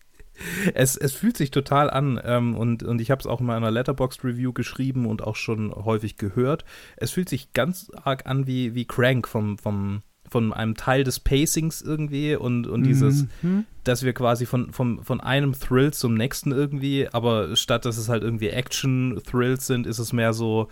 [0.73, 3.71] es, es, fühlt sich total an ähm, und, und ich habe es auch in meiner
[3.71, 6.65] Letterboxd-Review geschrieben und auch schon häufig gehört.
[6.97, 11.19] Es fühlt sich ganz arg an wie, wie Crank vom, vom, von einem Teil des
[11.19, 13.65] Pacings irgendwie und, und dieses, Mhm.
[13.83, 18.09] dass wir quasi von, von, von einem Thrill zum nächsten irgendwie, aber statt dass es
[18.09, 20.69] halt irgendwie Action-Thrills sind, ist es mehr so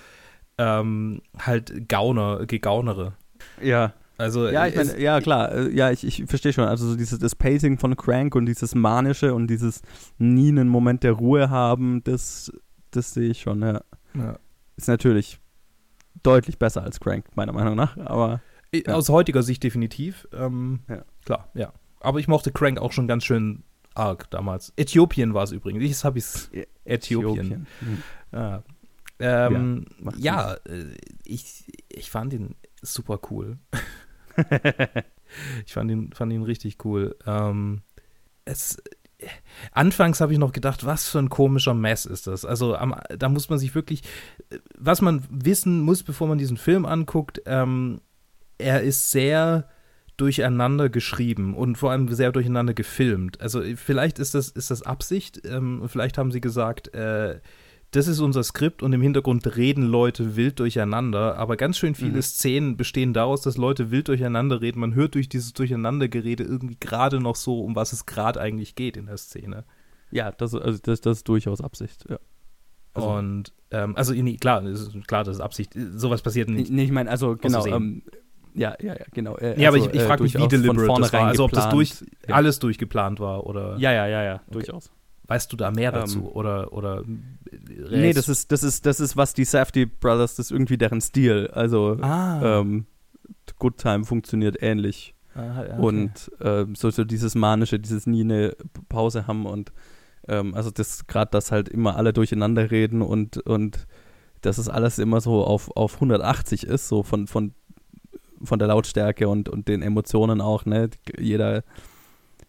[0.58, 3.14] ähm, halt Gauner, Gegaunere.
[3.62, 6.66] Ja, Also Ja, ich meine, ja klar, äh, ja, ich, ich verstehe schon.
[6.66, 9.82] Also so dieses das Pacing von Crank und dieses manische und dieses
[10.18, 12.52] nie einen Moment der Ruhe haben, das,
[12.92, 13.82] das sehe ich schon, ja.
[14.16, 14.38] ja.
[14.76, 15.40] Ist natürlich
[16.24, 18.42] deutlich besser als Crank, meiner Meinung nach, aber
[18.74, 18.94] Ja.
[18.96, 20.28] Aus heutiger Sicht definitiv.
[20.34, 21.04] Ähm, Ja.
[21.26, 21.74] Klar, ja.
[22.00, 23.64] Aber ich mochte Crank auch schon ganz schön
[23.96, 24.74] arg damals.
[24.76, 25.84] Äthiopien war es übrigens.
[25.84, 26.52] Jetzt habe ich es.
[26.52, 27.68] Ä- Äthiopien.
[27.80, 28.04] Hm.
[28.32, 28.64] Ja,
[29.20, 30.86] ähm, macht ja äh,
[31.24, 33.58] ich, ich fand ihn super cool.
[35.66, 37.16] ich fand ihn, fand ihn richtig cool.
[37.26, 37.82] Ähm,
[38.46, 38.82] es,
[39.72, 42.46] anfangs habe ich noch gedacht, was für ein komischer Mess ist das.
[42.46, 44.04] Also am, da muss man sich wirklich,
[44.78, 48.02] was man wissen muss, bevor man diesen Film anguckt, ähm,
[48.58, 49.68] er ist sehr
[50.18, 53.42] durcheinander geschrieben und vor allem sehr durcheinander gefilmt.
[53.42, 55.42] Also vielleicht ist das, ist das Absicht.
[55.46, 57.40] Ähm, vielleicht haben sie gesagt, äh,
[57.96, 62.18] das ist unser Skript und im Hintergrund reden Leute wild durcheinander, aber ganz schön viele
[62.18, 62.22] Mhm.
[62.22, 64.80] Szenen bestehen daraus, dass Leute wild durcheinander reden.
[64.80, 68.98] Man hört durch dieses Durcheinandergerede irgendwie gerade noch so, um was es gerade eigentlich geht
[68.98, 69.64] in der Szene.
[70.12, 72.20] Ja, das, also das, das ist durchaus Absicht, ja.
[72.96, 74.62] Also- und ähm, also nee, klar,
[75.08, 75.74] klar, das ist Absicht.
[75.96, 76.72] Sowas passiert nicht.
[76.72, 78.04] Nee, ich meine, also genau, ähm,
[78.54, 79.36] ja, ja, ja, genau.
[79.38, 81.26] Äh, Ja, aber also, ich, ich äh, frage mich, wie deliberate das war.
[81.26, 81.94] Also ob das durch,
[82.28, 82.36] Ja.
[82.36, 84.92] alles durchgeplant war oder Ja, ja, ja, ja, durchaus.
[85.28, 86.20] Weißt du da mehr dazu?
[86.20, 87.04] Ähm, oder oder
[87.90, 91.02] Nee, das ist, das ist, das ist, was die Safety Brothers, das ist irgendwie deren
[91.02, 91.48] Stil.
[91.54, 92.60] Also, Ah.
[92.60, 92.86] ähm,
[93.60, 95.14] Good Time funktioniert ähnlich.
[95.36, 95.82] Ah, okay.
[95.82, 98.56] Und äh, so, so dieses manische, dieses nie eine
[98.90, 99.72] Pause haben und
[100.28, 103.88] ähm, also das gerade, dass halt immer alle durcheinander reden und, und
[104.42, 107.54] dass es alles immer so auf, auf 180 ist, so von, von,
[108.44, 110.90] von der Lautstärke und, und den Emotionen auch, ne?
[111.18, 111.64] Jeder,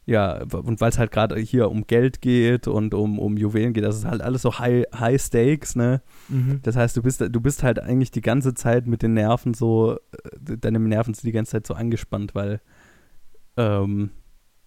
[0.06, 3.84] ja, und weil es halt gerade hier um Geld geht und um, um Juwelen geht,
[3.84, 6.02] das ist halt alles so High, high Stakes, ne?
[6.28, 6.60] Mhm.
[6.62, 9.96] Das heißt, du bist, du bist halt eigentlich die ganze Zeit mit den Nerven so,
[9.96, 12.60] äh, deine Nerven sind die ganze Zeit so angespannt, weil,
[13.56, 14.10] ähm,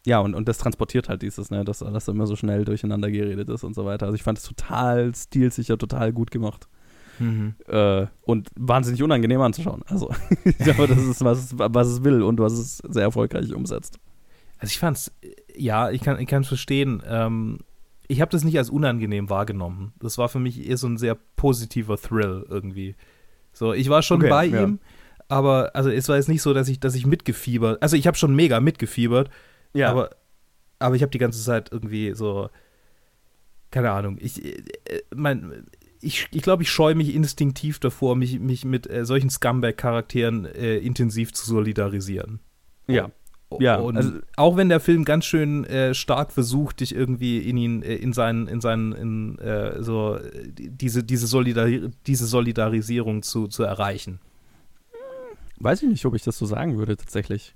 [0.07, 3.49] ja, und, und das transportiert halt dieses, ne, dass alles immer so schnell durcheinander geredet
[3.49, 4.07] ist und so weiter.
[4.07, 6.67] Also ich fand es total stilsicher, total gut gemacht.
[7.19, 7.55] Mhm.
[7.67, 9.83] Äh, und wahnsinnig unangenehm anzuschauen.
[9.87, 10.09] Also,
[10.45, 13.99] ich glaube, das ist, was, was es will und was es sehr erfolgreich umsetzt.
[14.59, 15.11] Also ich fand's,
[15.55, 17.01] ja, ich kann es verstehen.
[17.05, 17.59] Ähm,
[18.07, 19.93] ich habe das nicht als unangenehm wahrgenommen.
[19.99, 22.95] Das war für mich eher so ein sehr positiver Thrill irgendwie.
[23.53, 24.63] So, ich war schon okay, bei ja.
[24.63, 24.79] ihm,
[25.27, 27.81] aber also es war jetzt nicht so, dass ich, dass ich mitgefiebert.
[27.81, 29.29] Also ich habe schon mega mitgefiebert.
[29.73, 29.91] Ja.
[29.91, 30.11] Aber,
[30.79, 32.49] aber ich habe die ganze Zeit irgendwie so,
[33.71, 34.17] keine Ahnung.
[34.21, 34.61] Ich, äh,
[35.13, 35.65] mein,
[36.01, 40.77] ich, ich glaube, ich scheue mich instinktiv davor, mich, mich mit äh, solchen Scumbag-Charakteren äh,
[40.77, 42.39] intensiv zu solidarisieren.
[42.87, 43.11] Ja.
[43.59, 47.57] Ja, und also, auch wenn der Film ganz schön äh, stark versucht, dich irgendwie in
[47.57, 50.19] ihn, äh, in seinen, in seinen, in äh, so
[50.57, 54.19] diese, diese, Solidari diese Solidarisierung zu, zu erreichen.
[55.59, 57.55] Weiß ich nicht, ob ich das so sagen würde, tatsächlich.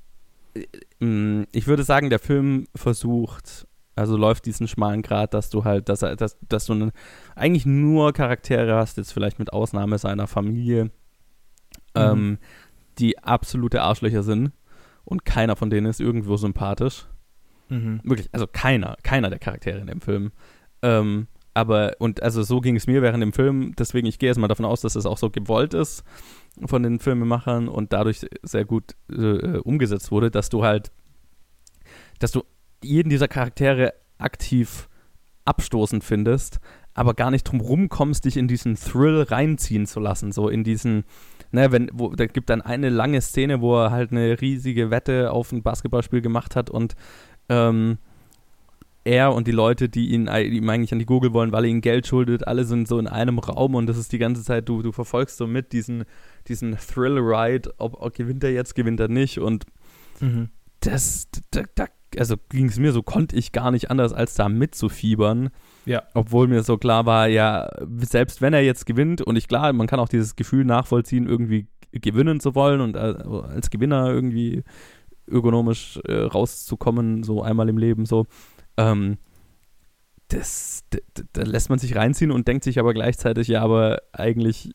[0.99, 5.89] Mm, ich würde sagen, der Film versucht, also läuft diesen schmalen Grad, dass du halt,
[5.89, 6.91] dass, dass, dass du
[7.35, 10.91] eigentlich nur Charaktere hast, jetzt vielleicht mit Ausnahme seiner Familie, mhm.
[11.95, 12.37] ähm,
[12.97, 14.53] die absolute Arschlöcher sind
[15.05, 17.07] und keiner von denen ist irgendwo sympathisch.
[17.69, 18.01] Mhm.
[18.03, 20.31] Wirklich, also keiner, keiner der Charaktere in dem Film.
[20.81, 24.47] Ähm, aber, und also so ging es mir während dem Film, deswegen ich gehe erstmal
[24.47, 26.03] davon aus, dass es auch so gewollt ist
[26.65, 30.91] von den Filmemachern und dadurch sehr gut äh, umgesetzt wurde, dass du halt,
[32.19, 32.43] dass du
[32.83, 34.87] jeden dieser Charaktere aktiv
[35.45, 36.59] abstoßend findest,
[36.93, 41.03] aber gar nicht drum rumkommst, dich in diesen Thrill reinziehen zu lassen, so in diesen,
[41.51, 45.31] ne, wenn, wo, da gibt dann eine lange Szene, wo er halt eine riesige Wette
[45.31, 46.95] auf ein Basketballspiel gemacht hat und
[47.49, 47.97] ähm,
[49.03, 51.81] er und die Leute, die ihn, ihm eigentlich an die Gurgel wollen, weil er ihnen
[51.81, 54.81] Geld schuldet, alle sind so in einem Raum und das ist die ganze Zeit, du,
[54.81, 56.03] du verfolgst so mit diesen,
[56.47, 59.65] diesen Thrill-Ride, ob, ob, gewinnt er jetzt, gewinnt er nicht und
[60.19, 60.49] mhm.
[60.81, 64.49] das, da, da also ging es mir so, konnte ich gar nicht anders, als da
[64.49, 65.49] mitzufiebern.
[65.85, 66.03] Ja.
[66.13, 69.87] Obwohl mir so klar war, ja, selbst wenn er jetzt gewinnt, und ich klar, man
[69.87, 74.63] kann auch dieses Gefühl nachvollziehen, irgendwie gewinnen zu wollen und äh, als Gewinner irgendwie
[75.27, 78.25] ökonomisch äh, rauszukommen, so einmal im Leben, so.
[78.77, 79.17] Ähm,
[80.29, 80.85] das,
[81.33, 84.71] da lässt man sich reinziehen und denkt sich aber gleichzeitig, ja, aber eigentlich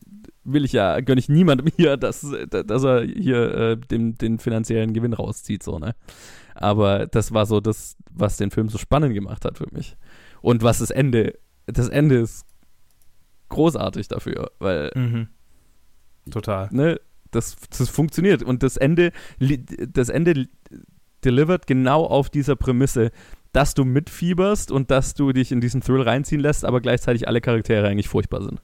[0.47, 4.93] will ich ja, gönne ich niemandem hier, dass, dass er hier äh, den, den finanziellen
[4.93, 5.95] Gewinn rauszieht, so, ne?
[6.55, 9.95] Aber das war so das, was den Film so spannend gemacht hat für mich.
[10.41, 12.45] Und was das Ende, das Ende ist
[13.49, 14.91] großartig dafür, weil.
[14.95, 15.27] Mhm.
[16.31, 16.67] Total.
[16.71, 18.41] Ne, das, das funktioniert.
[18.41, 20.47] Und das Ende, das Ende
[21.23, 23.11] delivert genau auf dieser Prämisse,
[23.53, 27.39] dass du mitfieberst und dass du dich in diesen Thrill reinziehen lässt, aber gleichzeitig alle
[27.39, 28.61] Charaktere eigentlich furchtbar sind.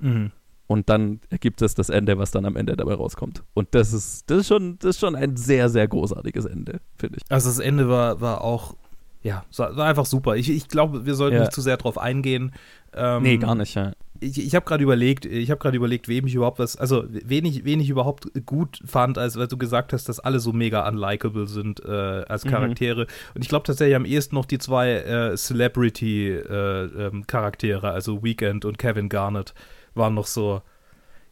[0.00, 0.32] Mhm
[0.68, 3.42] und dann ergibt es das Ende, was dann am Ende dabei rauskommt.
[3.54, 7.16] Und das ist, das ist schon, das ist schon ein sehr, sehr großartiges Ende, finde
[7.16, 7.22] ich.
[7.30, 8.76] Also das Ende war, war auch,
[9.22, 10.36] ja, war einfach super.
[10.36, 11.40] Ich, ich glaube, wir sollten ja.
[11.40, 12.52] nicht zu sehr drauf eingehen.
[12.92, 13.92] Ähm, nee, gar nicht, ja.
[14.20, 17.46] Ich, ich habe gerade überlegt, ich habe gerade überlegt, wem ich überhaupt was, also wen
[17.46, 20.86] ich, wen ich überhaupt gut fand, als weil du gesagt hast, dass alle so mega
[20.86, 22.50] unlikable sind äh, als mhm.
[22.50, 23.02] Charaktere.
[23.02, 23.36] Mhm.
[23.36, 28.66] Und ich glaube tatsächlich am ehesten noch die zwei äh, Celebrity-Charaktere, äh, ähm, also Weekend
[28.66, 29.54] und Kevin Garnett
[29.98, 30.62] waren noch so,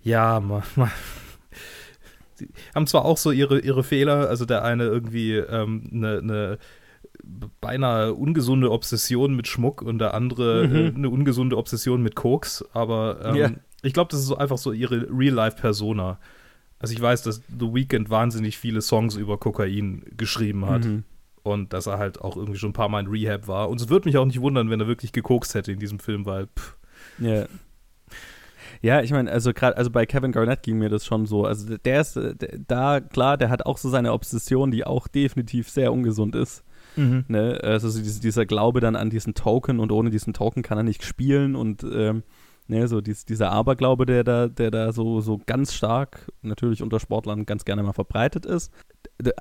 [0.02, 0.90] ja, man, man
[2.34, 6.58] sie haben zwar auch so ihre, ihre Fehler, also der eine irgendwie ähm, eine, eine
[7.60, 10.74] beinahe ungesunde Obsession mit Schmuck und der andere mhm.
[10.76, 13.52] äh, eine ungesunde Obsession mit Koks, aber ähm, yeah.
[13.82, 16.18] ich glaube, das ist so einfach so ihre Real-Life-Persona.
[16.78, 20.84] Also ich weiß, dass The Weeknd wahnsinnig viele Songs über Kokain geschrieben hat.
[20.84, 21.04] Mhm.
[21.42, 23.70] Und dass er halt auch irgendwie schon ein paar Mal in Rehab war.
[23.70, 26.26] Und es würde mich auch nicht wundern, wenn er wirklich gekokst hätte in diesem Film,
[26.26, 26.76] weil pff,
[27.18, 27.46] ja.
[28.82, 31.44] Ja, ich meine, also gerade, also bei Kevin Garnett ging mir das schon so.
[31.44, 32.34] Also der ist der,
[32.66, 36.64] da, klar, der hat auch so seine Obsession, die auch definitiv sehr ungesund ist.
[36.96, 37.24] Mhm.
[37.28, 37.60] Ne?
[37.62, 40.84] Also so dieser, dieser Glaube dann an diesen Token und ohne diesen Token kann er
[40.84, 42.22] nicht spielen und ähm,
[42.68, 47.00] ne, so dies, dieser Aberglaube, der da, der da so, so ganz stark natürlich unter
[47.00, 48.72] Sportlern ganz gerne mal verbreitet ist.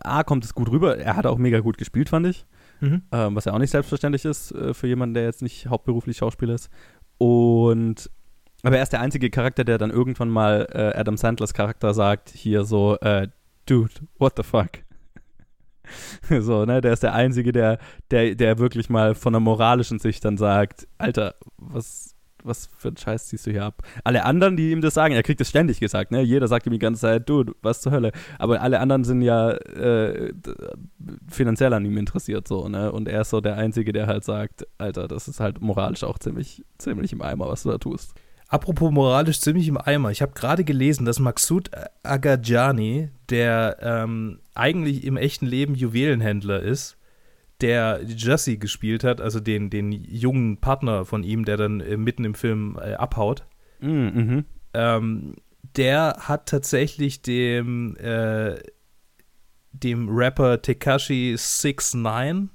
[0.04, 2.46] A kommt es gut rüber, er hat auch mega gut gespielt, fand ich.
[2.82, 3.04] Mhm.
[3.12, 6.56] Ähm, was ja auch nicht selbstverständlich ist äh, für jemanden, der jetzt nicht hauptberuflich Schauspieler
[6.56, 6.70] ist.
[7.18, 8.10] Und
[8.66, 12.30] aber er ist der einzige Charakter, der dann irgendwann mal äh, Adam Sandlers Charakter sagt,
[12.30, 13.28] hier so, äh,
[13.68, 14.70] Dude, what the fuck?
[16.42, 17.78] so, ne, der ist der Einzige, der,
[18.10, 22.98] der, der wirklich mal von der moralischen Sicht dann sagt, Alter, was, was für ein
[22.98, 23.84] Scheiß ziehst du hier ab?
[24.04, 26.24] Alle anderen, die ihm das sagen, er kriegt es ständig gesagt, ne?
[26.24, 28.14] Jeder sagt ihm die ganze Zeit, du, was zur Hölle.
[28.40, 30.34] Aber alle anderen sind ja äh,
[31.30, 32.92] finanziell an ihm interessiert, so, ne?
[32.92, 36.18] Und er ist so der Einzige, der halt sagt, Alter, das ist halt moralisch auch
[36.18, 38.16] ziemlich, ziemlich im Eimer, was du da tust.
[38.48, 40.12] Apropos moralisch ziemlich im Eimer.
[40.12, 41.72] Ich habe gerade gelesen, dass Maksud
[42.04, 46.98] Agajani, der ähm, eigentlich im echten Leben Juwelenhändler ist,
[47.62, 52.26] der Jesse gespielt hat, also den, den jungen Partner von ihm, der dann äh, mitten
[52.26, 53.46] im Film äh, abhaut,
[53.80, 54.46] Mm, mhm.
[54.74, 55.36] ähm,
[55.76, 58.56] der hat tatsächlich dem, äh,
[59.74, 62.50] dem Rapper Tekashi 69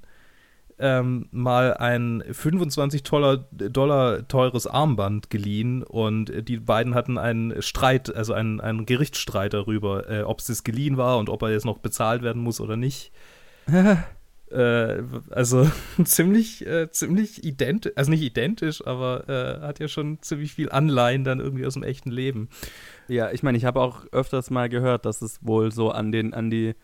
[0.81, 8.13] ähm, mal ein 25 Dollar, Dollar teures Armband geliehen und die beiden hatten einen Streit,
[8.13, 11.77] also einen, einen Gerichtsstreit darüber, äh, ob es geliehen war und ob er jetzt noch
[11.77, 13.11] bezahlt werden muss oder nicht.
[14.51, 15.71] Äh, also
[16.03, 21.23] ziemlich, äh, ziemlich identisch, also nicht identisch, aber äh, hat ja schon ziemlich viel Anleihen
[21.23, 22.49] dann irgendwie aus dem echten Leben.
[23.07, 26.33] Ja, ich meine, ich habe auch öfters mal gehört, dass es wohl so an den,
[26.33, 26.75] an die,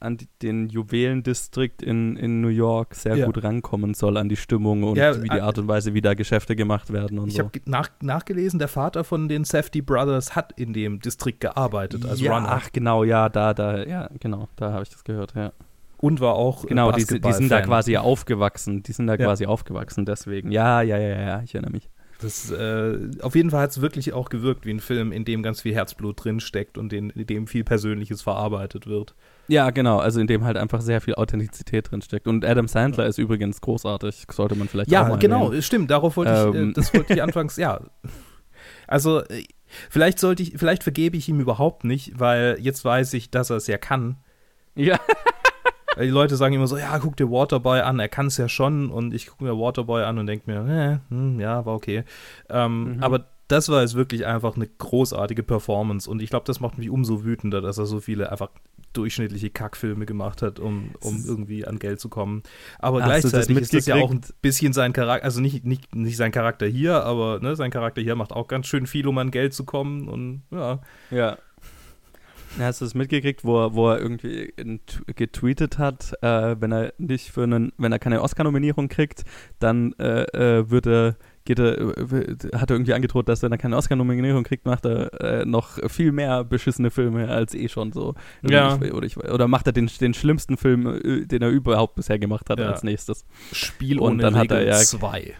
[0.00, 3.26] an die, den Juwelendistrikt in, in New York sehr Ja.
[3.26, 6.00] gut rankommen soll, an die Stimmung und Ja, wie die äh, Art und Weise, wie
[6.00, 7.44] da Geschäfte gemacht werden und Ich so.
[7.44, 12.20] habe nach, nachgelesen, der Vater von den Safety Brothers hat in dem Distrikt gearbeitet als
[12.20, 15.52] ja, Runner ach genau, ja, da, da, ja, genau, da habe ich das gehört, ja.
[15.98, 19.46] und war auch äh, Genau, die, die sind da quasi aufgewachsen, die sind da quasi
[19.46, 20.50] aufgewachsen, deswegen.
[20.50, 21.90] Ja, ja, ja, ja, ich erinnere mich.
[22.22, 25.42] Das, äh, auf jeden Fall hat es wirklich auch gewirkt wie ein Film, in dem
[25.42, 29.14] ganz viel Herzblut drin steckt und in, in dem viel Persönliches verarbeitet wird.
[29.50, 32.28] Ja, genau, also in dem halt einfach sehr viel Authentizität drin steckt.
[32.28, 35.90] Und Adam Sandler ist übrigens großartig, sollte man vielleicht auch Ja, genau, stimmt.
[35.90, 36.70] Darauf wollte ich, Ähm.
[36.70, 37.80] äh, das wollte ich anfangs, ja.
[38.86, 39.44] Also, äh,
[39.88, 43.56] vielleicht sollte ich, vielleicht vergebe ich ihm überhaupt nicht, weil jetzt weiß ich, dass er
[43.56, 44.18] es ja kann.
[44.76, 44.98] Ja,
[46.00, 48.90] die Leute sagen immer so, ja, guck dir Waterboy an, er kann es ja schon.
[48.90, 52.04] Und ich gucke mir Waterboy an und denke mir, äh, hm, ja, war okay.
[52.48, 53.02] Ähm, Mhm.
[53.02, 56.08] Aber das war jetzt wirklich einfach eine großartige Performance.
[56.08, 58.50] Und ich glaube, das macht mich umso wütender, dass er so viele einfach
[58.92, 62.42] durchschnittliche Kackfilme gemacht hat, um, um irgendwie an Geld zu kommen.
[62.78, 65.64] Aber Hast du das gleichzeitig ist das ja auch ein bisschen sein Charakter, also nicht,
[65.64, 69.06] nicht, nicht sein Charakter hier, aber ne, sein Charakter hier macht auch ganz schön viel,
[69.06, 70.08] um an Geld zu kommen.
[70.08, 71.38] Und ja, Ja.
[72.58, 74.52] Hast du es mitgekriegt, wo er, wo er irgendwie
[75.14, 79.24] getweetet hat, äh, wenn er nicht für einen, wenn er keine Oscar-Nominierung kriegt,
[79.60, 80.22] dann äh,
[80.58, 81.16] äh, wird er,
[81.50, 85.12] geht er, äh, hat er irgendwie angedroht, dass wenn er keine Oscar-Nominierung kriegt, macht er
[85.20, 88.14] äh, noch viel mehr beschissene Filme als eh schon so.
[88.48, 88.76] Ja.
[88.76, 92.48] Oder, ich, oder macht er den, den schlimmsten Film, äh, den er überhaupt bisher gemacht
[92.50, 92.70] hat, Ja.
[92.70, 93.24] als nächstes.
[93.52, 95.34] Spiel Und ohne dann hat er ja- 2.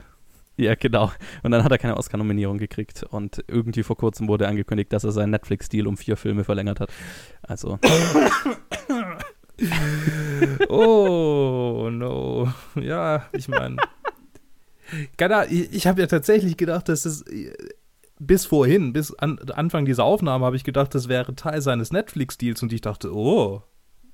[0.57, 1.11] Ja, genau.
[1.43, 3.05] Und dann hat er keine Oscar-Nominierung gekriegt.
[3.09, 6.91] Und irgendwie vor kurzem wurde angekündigt, dass er seinen Netflix-Deal um vier Filme verlängert hat.
[7.43, 7.79] Also,
[10.69, 12.49] Oh, no.
[12.81, 13.77] Ja, ich meine.
[15.51, 17.53] Ich ich habe ja tatsächlich gedacht, dass es äh,
[18.21, 22.63] bis vorhin, bis an, Anfang dieser Aufnahme, habe ich gedacht, das wäre Teil seines Netflix-Deals
[22.63, 23.63] und ich dachte, oh.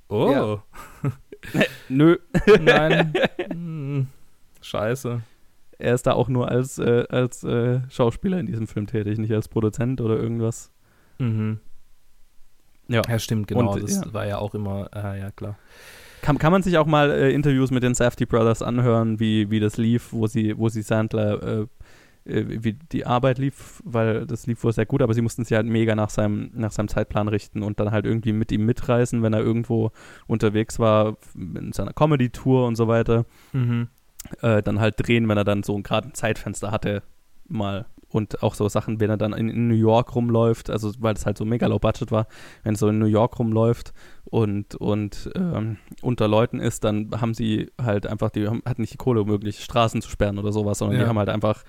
[0.08, 0.30] Oh.
[0.30, 0.62] Ja.
[1.88, 2.16] nö.
[2.60, 3.12] Nein.
[3.50, 4.06] Hm,
[4.62, 5.22] scheiße.
[5.78, 9.32] Er ist da auch nur als, äh, als äh, Schauspieler in diesem Film tätig, nicht
[9.32, 10.70] als Produzent oder irgendwas.
[11.18, 11.58] Mhm.
[12.88, 13.02] Ja.
[13.06, 13.72] Ja, stimmt, genau.
[13.72, 14.12] Und, das ja.
[14.14, 15.58] war ja auch immer, äh, ja klar.
[16.26, 19.60] Kann, kann man sich auch mal äh, Interviews mit den Safety Brothers anhören, wie, wie
[19.60, 21.66] das lief, wo sie, wo sie Sandler, äh,
[22.28, 25.56] äh, wie die Arbeit lief, weil das lief wohl sehr gut, aber sie mussten sich
[25.56, 29.22] halt mega nach seinem, nach seinem Zeitplan richten und dann halt irgendwie mit ihm mitreisen,
[29.22, 29.92] wenn er irgendwo
[30.26, 33.24] unterwegs war, in seiner Comedy-Tour und so weiter.
[33.52, 33.86] Mhm.
[34.42, 37.04] äh, dann halt drehen, wenn er dann so gerade ein Zeitfenster hatte,
[37.46, 37.86] mal.
[38.08, 41.26] Und auch so Sachen, wenn er dann in, in New York rumläuft, also weil es
[41.26, 42.28] halt so mega low budget war,
[42.62, 43.92] wenn er so in New York rumläuft
[44.24, 48.92] und, und ähm, unter Leuten ist, dann haben sie halt einfach, die haben, hatten nicht
[48.92, 51.02] die Kohle, um mögliche Straßen zu sperren oder sowas, sondern Ja.
[51.04, 51.64] die haben halt einfach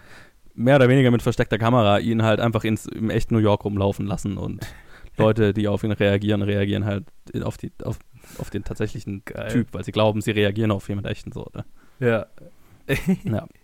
[0.54, 4.06] mehr oder weniger mit versteckter Kamera ihn halt einfach ins, im echten New York rumlaufen
[4.06, 4.66] lassen und
[5.18, 7.06] Leute, die auf ihn reagieren, reagieren halt
[7.44, 7.98] auf, die, auf,
[8.38, 9.50] auf den tatsächlichen Geil.
[9.52, 11.48] Typ, weil sie glauben, sie reagieren auf jemand echten so.
[11.56, 11.66] Ne?
[12.00, 12.26] Ja.
[13.24, 13.48] Ja.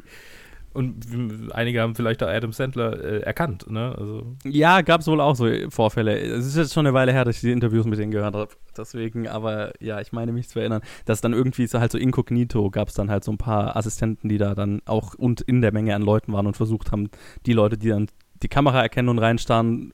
[0.73, 3.95] Und einige haben vielleicht auch Adam Sandler äh, erkannt, ne?
[3.97, 6.17] Also, Ja, gab es wohl auch so Vorfälle.
[6.19, 8.51] Es ist jetzt schon eine Weile her, dass ich die Interviews mit denen gehört habe.
[8.75, 12.71] Deswegen, aber ja, ich meine mich zu erinnern, dass dann irgendwie so halt so inkognito
[12.71, 15.71] gab es dann halt so ein paar Assistenten, die da dann auch und in der
[15.71, 17.09] Menge an Leuten waren und versucht haben,
[17.45, 18.07] die Leute, die dann
[18.41, 19.93] die Kamera erkennen und reinstarren,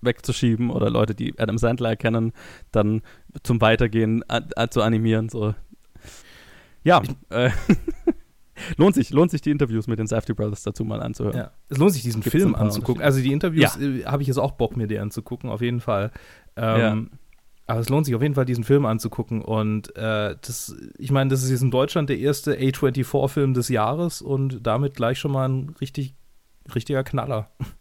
[0.00, 2.32] wegzuschieben oder Leute, die Adam Sandler erkennen,
[2.72, 3.02] dann
[3.42, 4.24] zum Weitergehen
[4.70, 5.28] zu animieren.
[5.28, 5.54] So.
[6.82, 7.50] Ja, äh,
[8.76, 11.36] lohnt sich, lohnt sich die Interviews mit den Safety Brothers dazu mal anzuhören.
[11.36, 11.50] ja.
[11.68, 13.02] Es lohnt sich, diesen Gibt's Film anzugucken.
[13.02, 16.10] Also die Interviews äh, habe ich jetzt auch Bock, mir die anzugucken, auf jeden Fall.
[16.56, 17.10] Ähm,
[17.66, 19.42] Aber es lohnt sich auf jeden Fall, diesen Film anzugucken.
[19.42, 24.22] Und äh, das, ich meine, das ist jetzt in Deutschland der erste A24-Film des Jahres
[24.22, 26.14] und damit gleich schon mal ein richtig,
[26.74, 27.50] richtiger Knaller.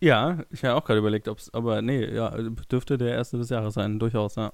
[0.00, 2.36] Ja, ich habe auch gerade überlegt, ob's, aber nee, ja,
[2.70, 4.52] dürfte der erste des Jahres sein, durchaus, ja.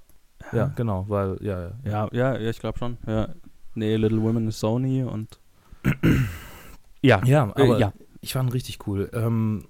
[0.53, 1.73] Ja, genau, weil, ja, ja.
[1.85, 2.99] Ja, ja, ja ich glaube schon.
[3.05, 3.31] Ja.
[3.75, 5.39] Nee, Little Women ist Sony und.
[7.03, 7.93] ja, Ja, aber äh, ja.
[8.21, 9.11] ich fand ihn richtig cool.
[9.13, 9.67] Ähm,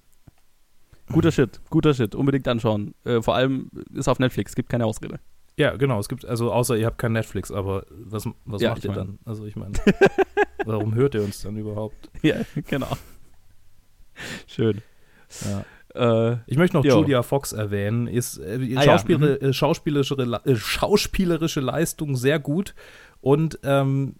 [1.13, 2.15] Guter Shit, guter Shit.
[2.15, 2.95] Unbedingt anschauen.
[3.05, 5.19] Äh, vor allem ist auf Netflix, gibt keine Ausrede.
[5.57, 8.85] ja, genau, es gibt, also außer ihr habt kein Netflix, aber was, was Ja, macht
[8.85, 9.19] ihr mein- dann?
[9.25, 9.73] Also ich meine,
[10.65, 12.11] warum hört ihr uns dann überhaupt?
[12.23, 12.37] Ja,
[12.69, 12.97] genau.
[14.47, 14.83] Schön.
[15.45, 15.65] Ja.
[16.33, 17.01] Äh, Ich möchte noch Jo.
[17.01, 18.07] Julia Fox erwähnen.
[18.07, 22.75] Ist äh, Ah ja, Schauspieler, äh, schauspielerische, Le- äh, schauspielerische Leistung sehr gut
[23.21, 24.16] und ähm,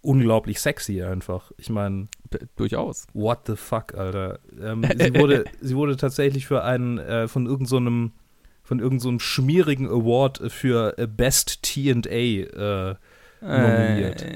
[0.00, 1.52] unglaublich sexy einfach.
[1.56, 2.08] Ich meine,
[2.56, 3.06] durchaus.
[3.12, 4.38] what the fuck, Alter.
[4.60, 8.26] Ähm, sie, wurde, sie wurde tatsächlich für einen äh, von irgendeinem so
[8.66, 12.96] von irgendeinem so schmierigen Award für äh, Best T&A äh,
[13.40, 14.26] nominiert.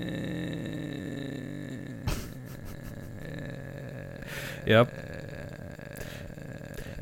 [4.66, 4.86] Ja.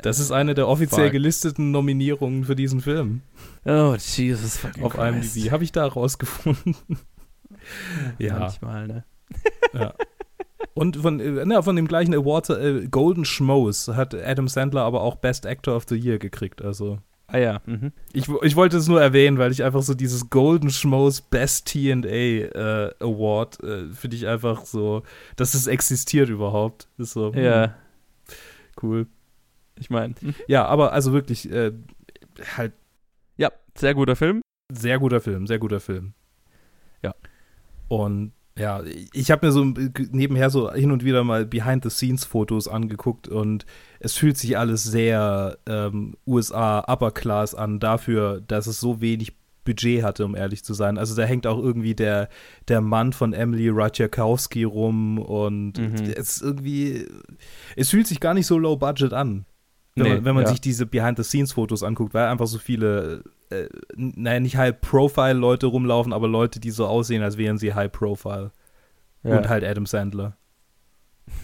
[0.01, 1.11] Das ist eine der offiziell Fuck.
[1.11, 3.21] gelisteten Nominierungen für diesen Film
[3.65, 5.51] Oh, Jesus fucking auf IMDb.
[5.51, 6.75] Habe ich da rausgefunden.
[8.19, 8.39] Ja.
[8.39, 9.03] Manchmal, ne?
[9.73, 9.93] ja.
[10.73, 15.01] Und von, äh, na, von dem gleichen Award, äh, Golden Schmoes, hat Adam Sandler aber
[15.01, 16.63] auch Best Actor of the Year gekriegt.
[16.63, 16.99] Also
[17.31, 17.91] Ah ja, mhm.
[18.11, 21.95] ich, ich wollte es nur erwähnen, weil ich einfach so dieses Golden Schmoes Best T&A
[22.05, 25.03] äh, Award äh, finde ich einfach so,
[25.35, 26.87] dass es existiert überhaupt.
[26.97, 27.75] Ist so hm, Ja,
[28.81, 29.05] cool.
[29.79, 30.15] ich meine.
[30.47, 31.71] Ja, aber also wirklich äh,
[32.57, 32.73] halt
[33.79, 34.41] sehr guter Film.
[34.71, 36.13] Sehr guter Film, sehr guter Film.
[37.03, 37.15] Ja.
[37.87, 39.63] Und ja, ich habe mir so
[40.11, 43.65] nebenher so hin und wieder mal Behind-the-Scenes-Fotos angeguckt und
[43.99, 49.33] es fühlt sich alles sehr ähm, USA Upper Class an dafür, dass es so wenig
[49.63, 50.97] Budget hatte, um ehrlich zu sein.
[50.97, 52.27] Also da hängt auch irgendwie der,
[52.67, 55.93] der Mann von Emily Ratajkowski rum und Mhm.
[56.17, 57.07] es ist irgendwie,
[57.75, 59.45] es fühlt sich gar nicht so low budget an.
[59.99, 60.49] Wenn Nee, man, wenn man ja.
[60.49, 66.59] sich diese Behind-the-Scenes-Fotos anguckt, weil einfach so viele, äh, naja, nicht High-Profile-Leute rumlaufen, aber Leute,
[66.59, 68.51] die so aussehen, als wären sie High-Profile.
[69.23, 70.37] Und halt Adam Sandler.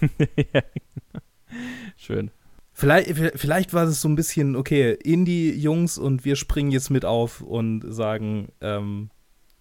[0.54, 0.62] ja.
[1.96, 2.30] Schön.
[2.72, 7.40] Vielleicht, vielleicht war es so ein bisschen, okay, Indie-Jungs und wir springen jetzt mit auf
[7.40, 9.10] und sagen, ähm,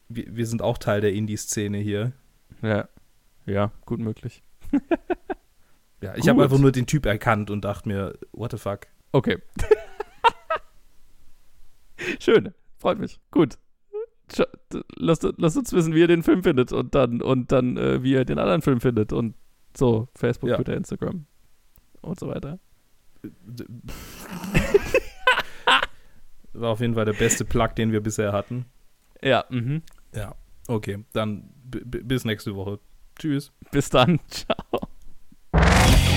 [0.10, 2.12] wir, wir sind auch Teil der Indie-Szene hier.
[2.62, 2.90] Ja.
[3.46, 4.44] Ja, gut möglich.
[6.06, 8.82] Ja, ich habe einfach nur den Typ erkannt und dachte mir, what the fuck.
[9.12, 9.38] Okay.
[12.20, 12.54] Schön.
[12.78, 13.20] Freut mich.
[13.32, 13.58] Gut.
[14.98, 18.14] Lasst, lasst uns wissen, wie ihr den Film findet und dann, und dann äh, wie
[18.14, 19.36] ihr den anderen Film findet und
[19.78, 20.08] so.
[20.16, 20.56] Facebook, Ja.
[20.58, 21.26] Twitter, Instagram
[22.02, 22.60] und so weiter.
[26.54, 28.66] War auf jeden Fall der beste Plug, den wir bisher hatten.
[29.22, 29.82] Ja, mhm.
[30.14, 30.36] Ja.
[30.68, 32.80] Okay, dann bis nächste Woche.
[33.20, 33.52] Tschüss.
[33.72, 34.20] Bis dann.
[34.28, 34.88] Ciao.
[35.56, 36.15] Yeah.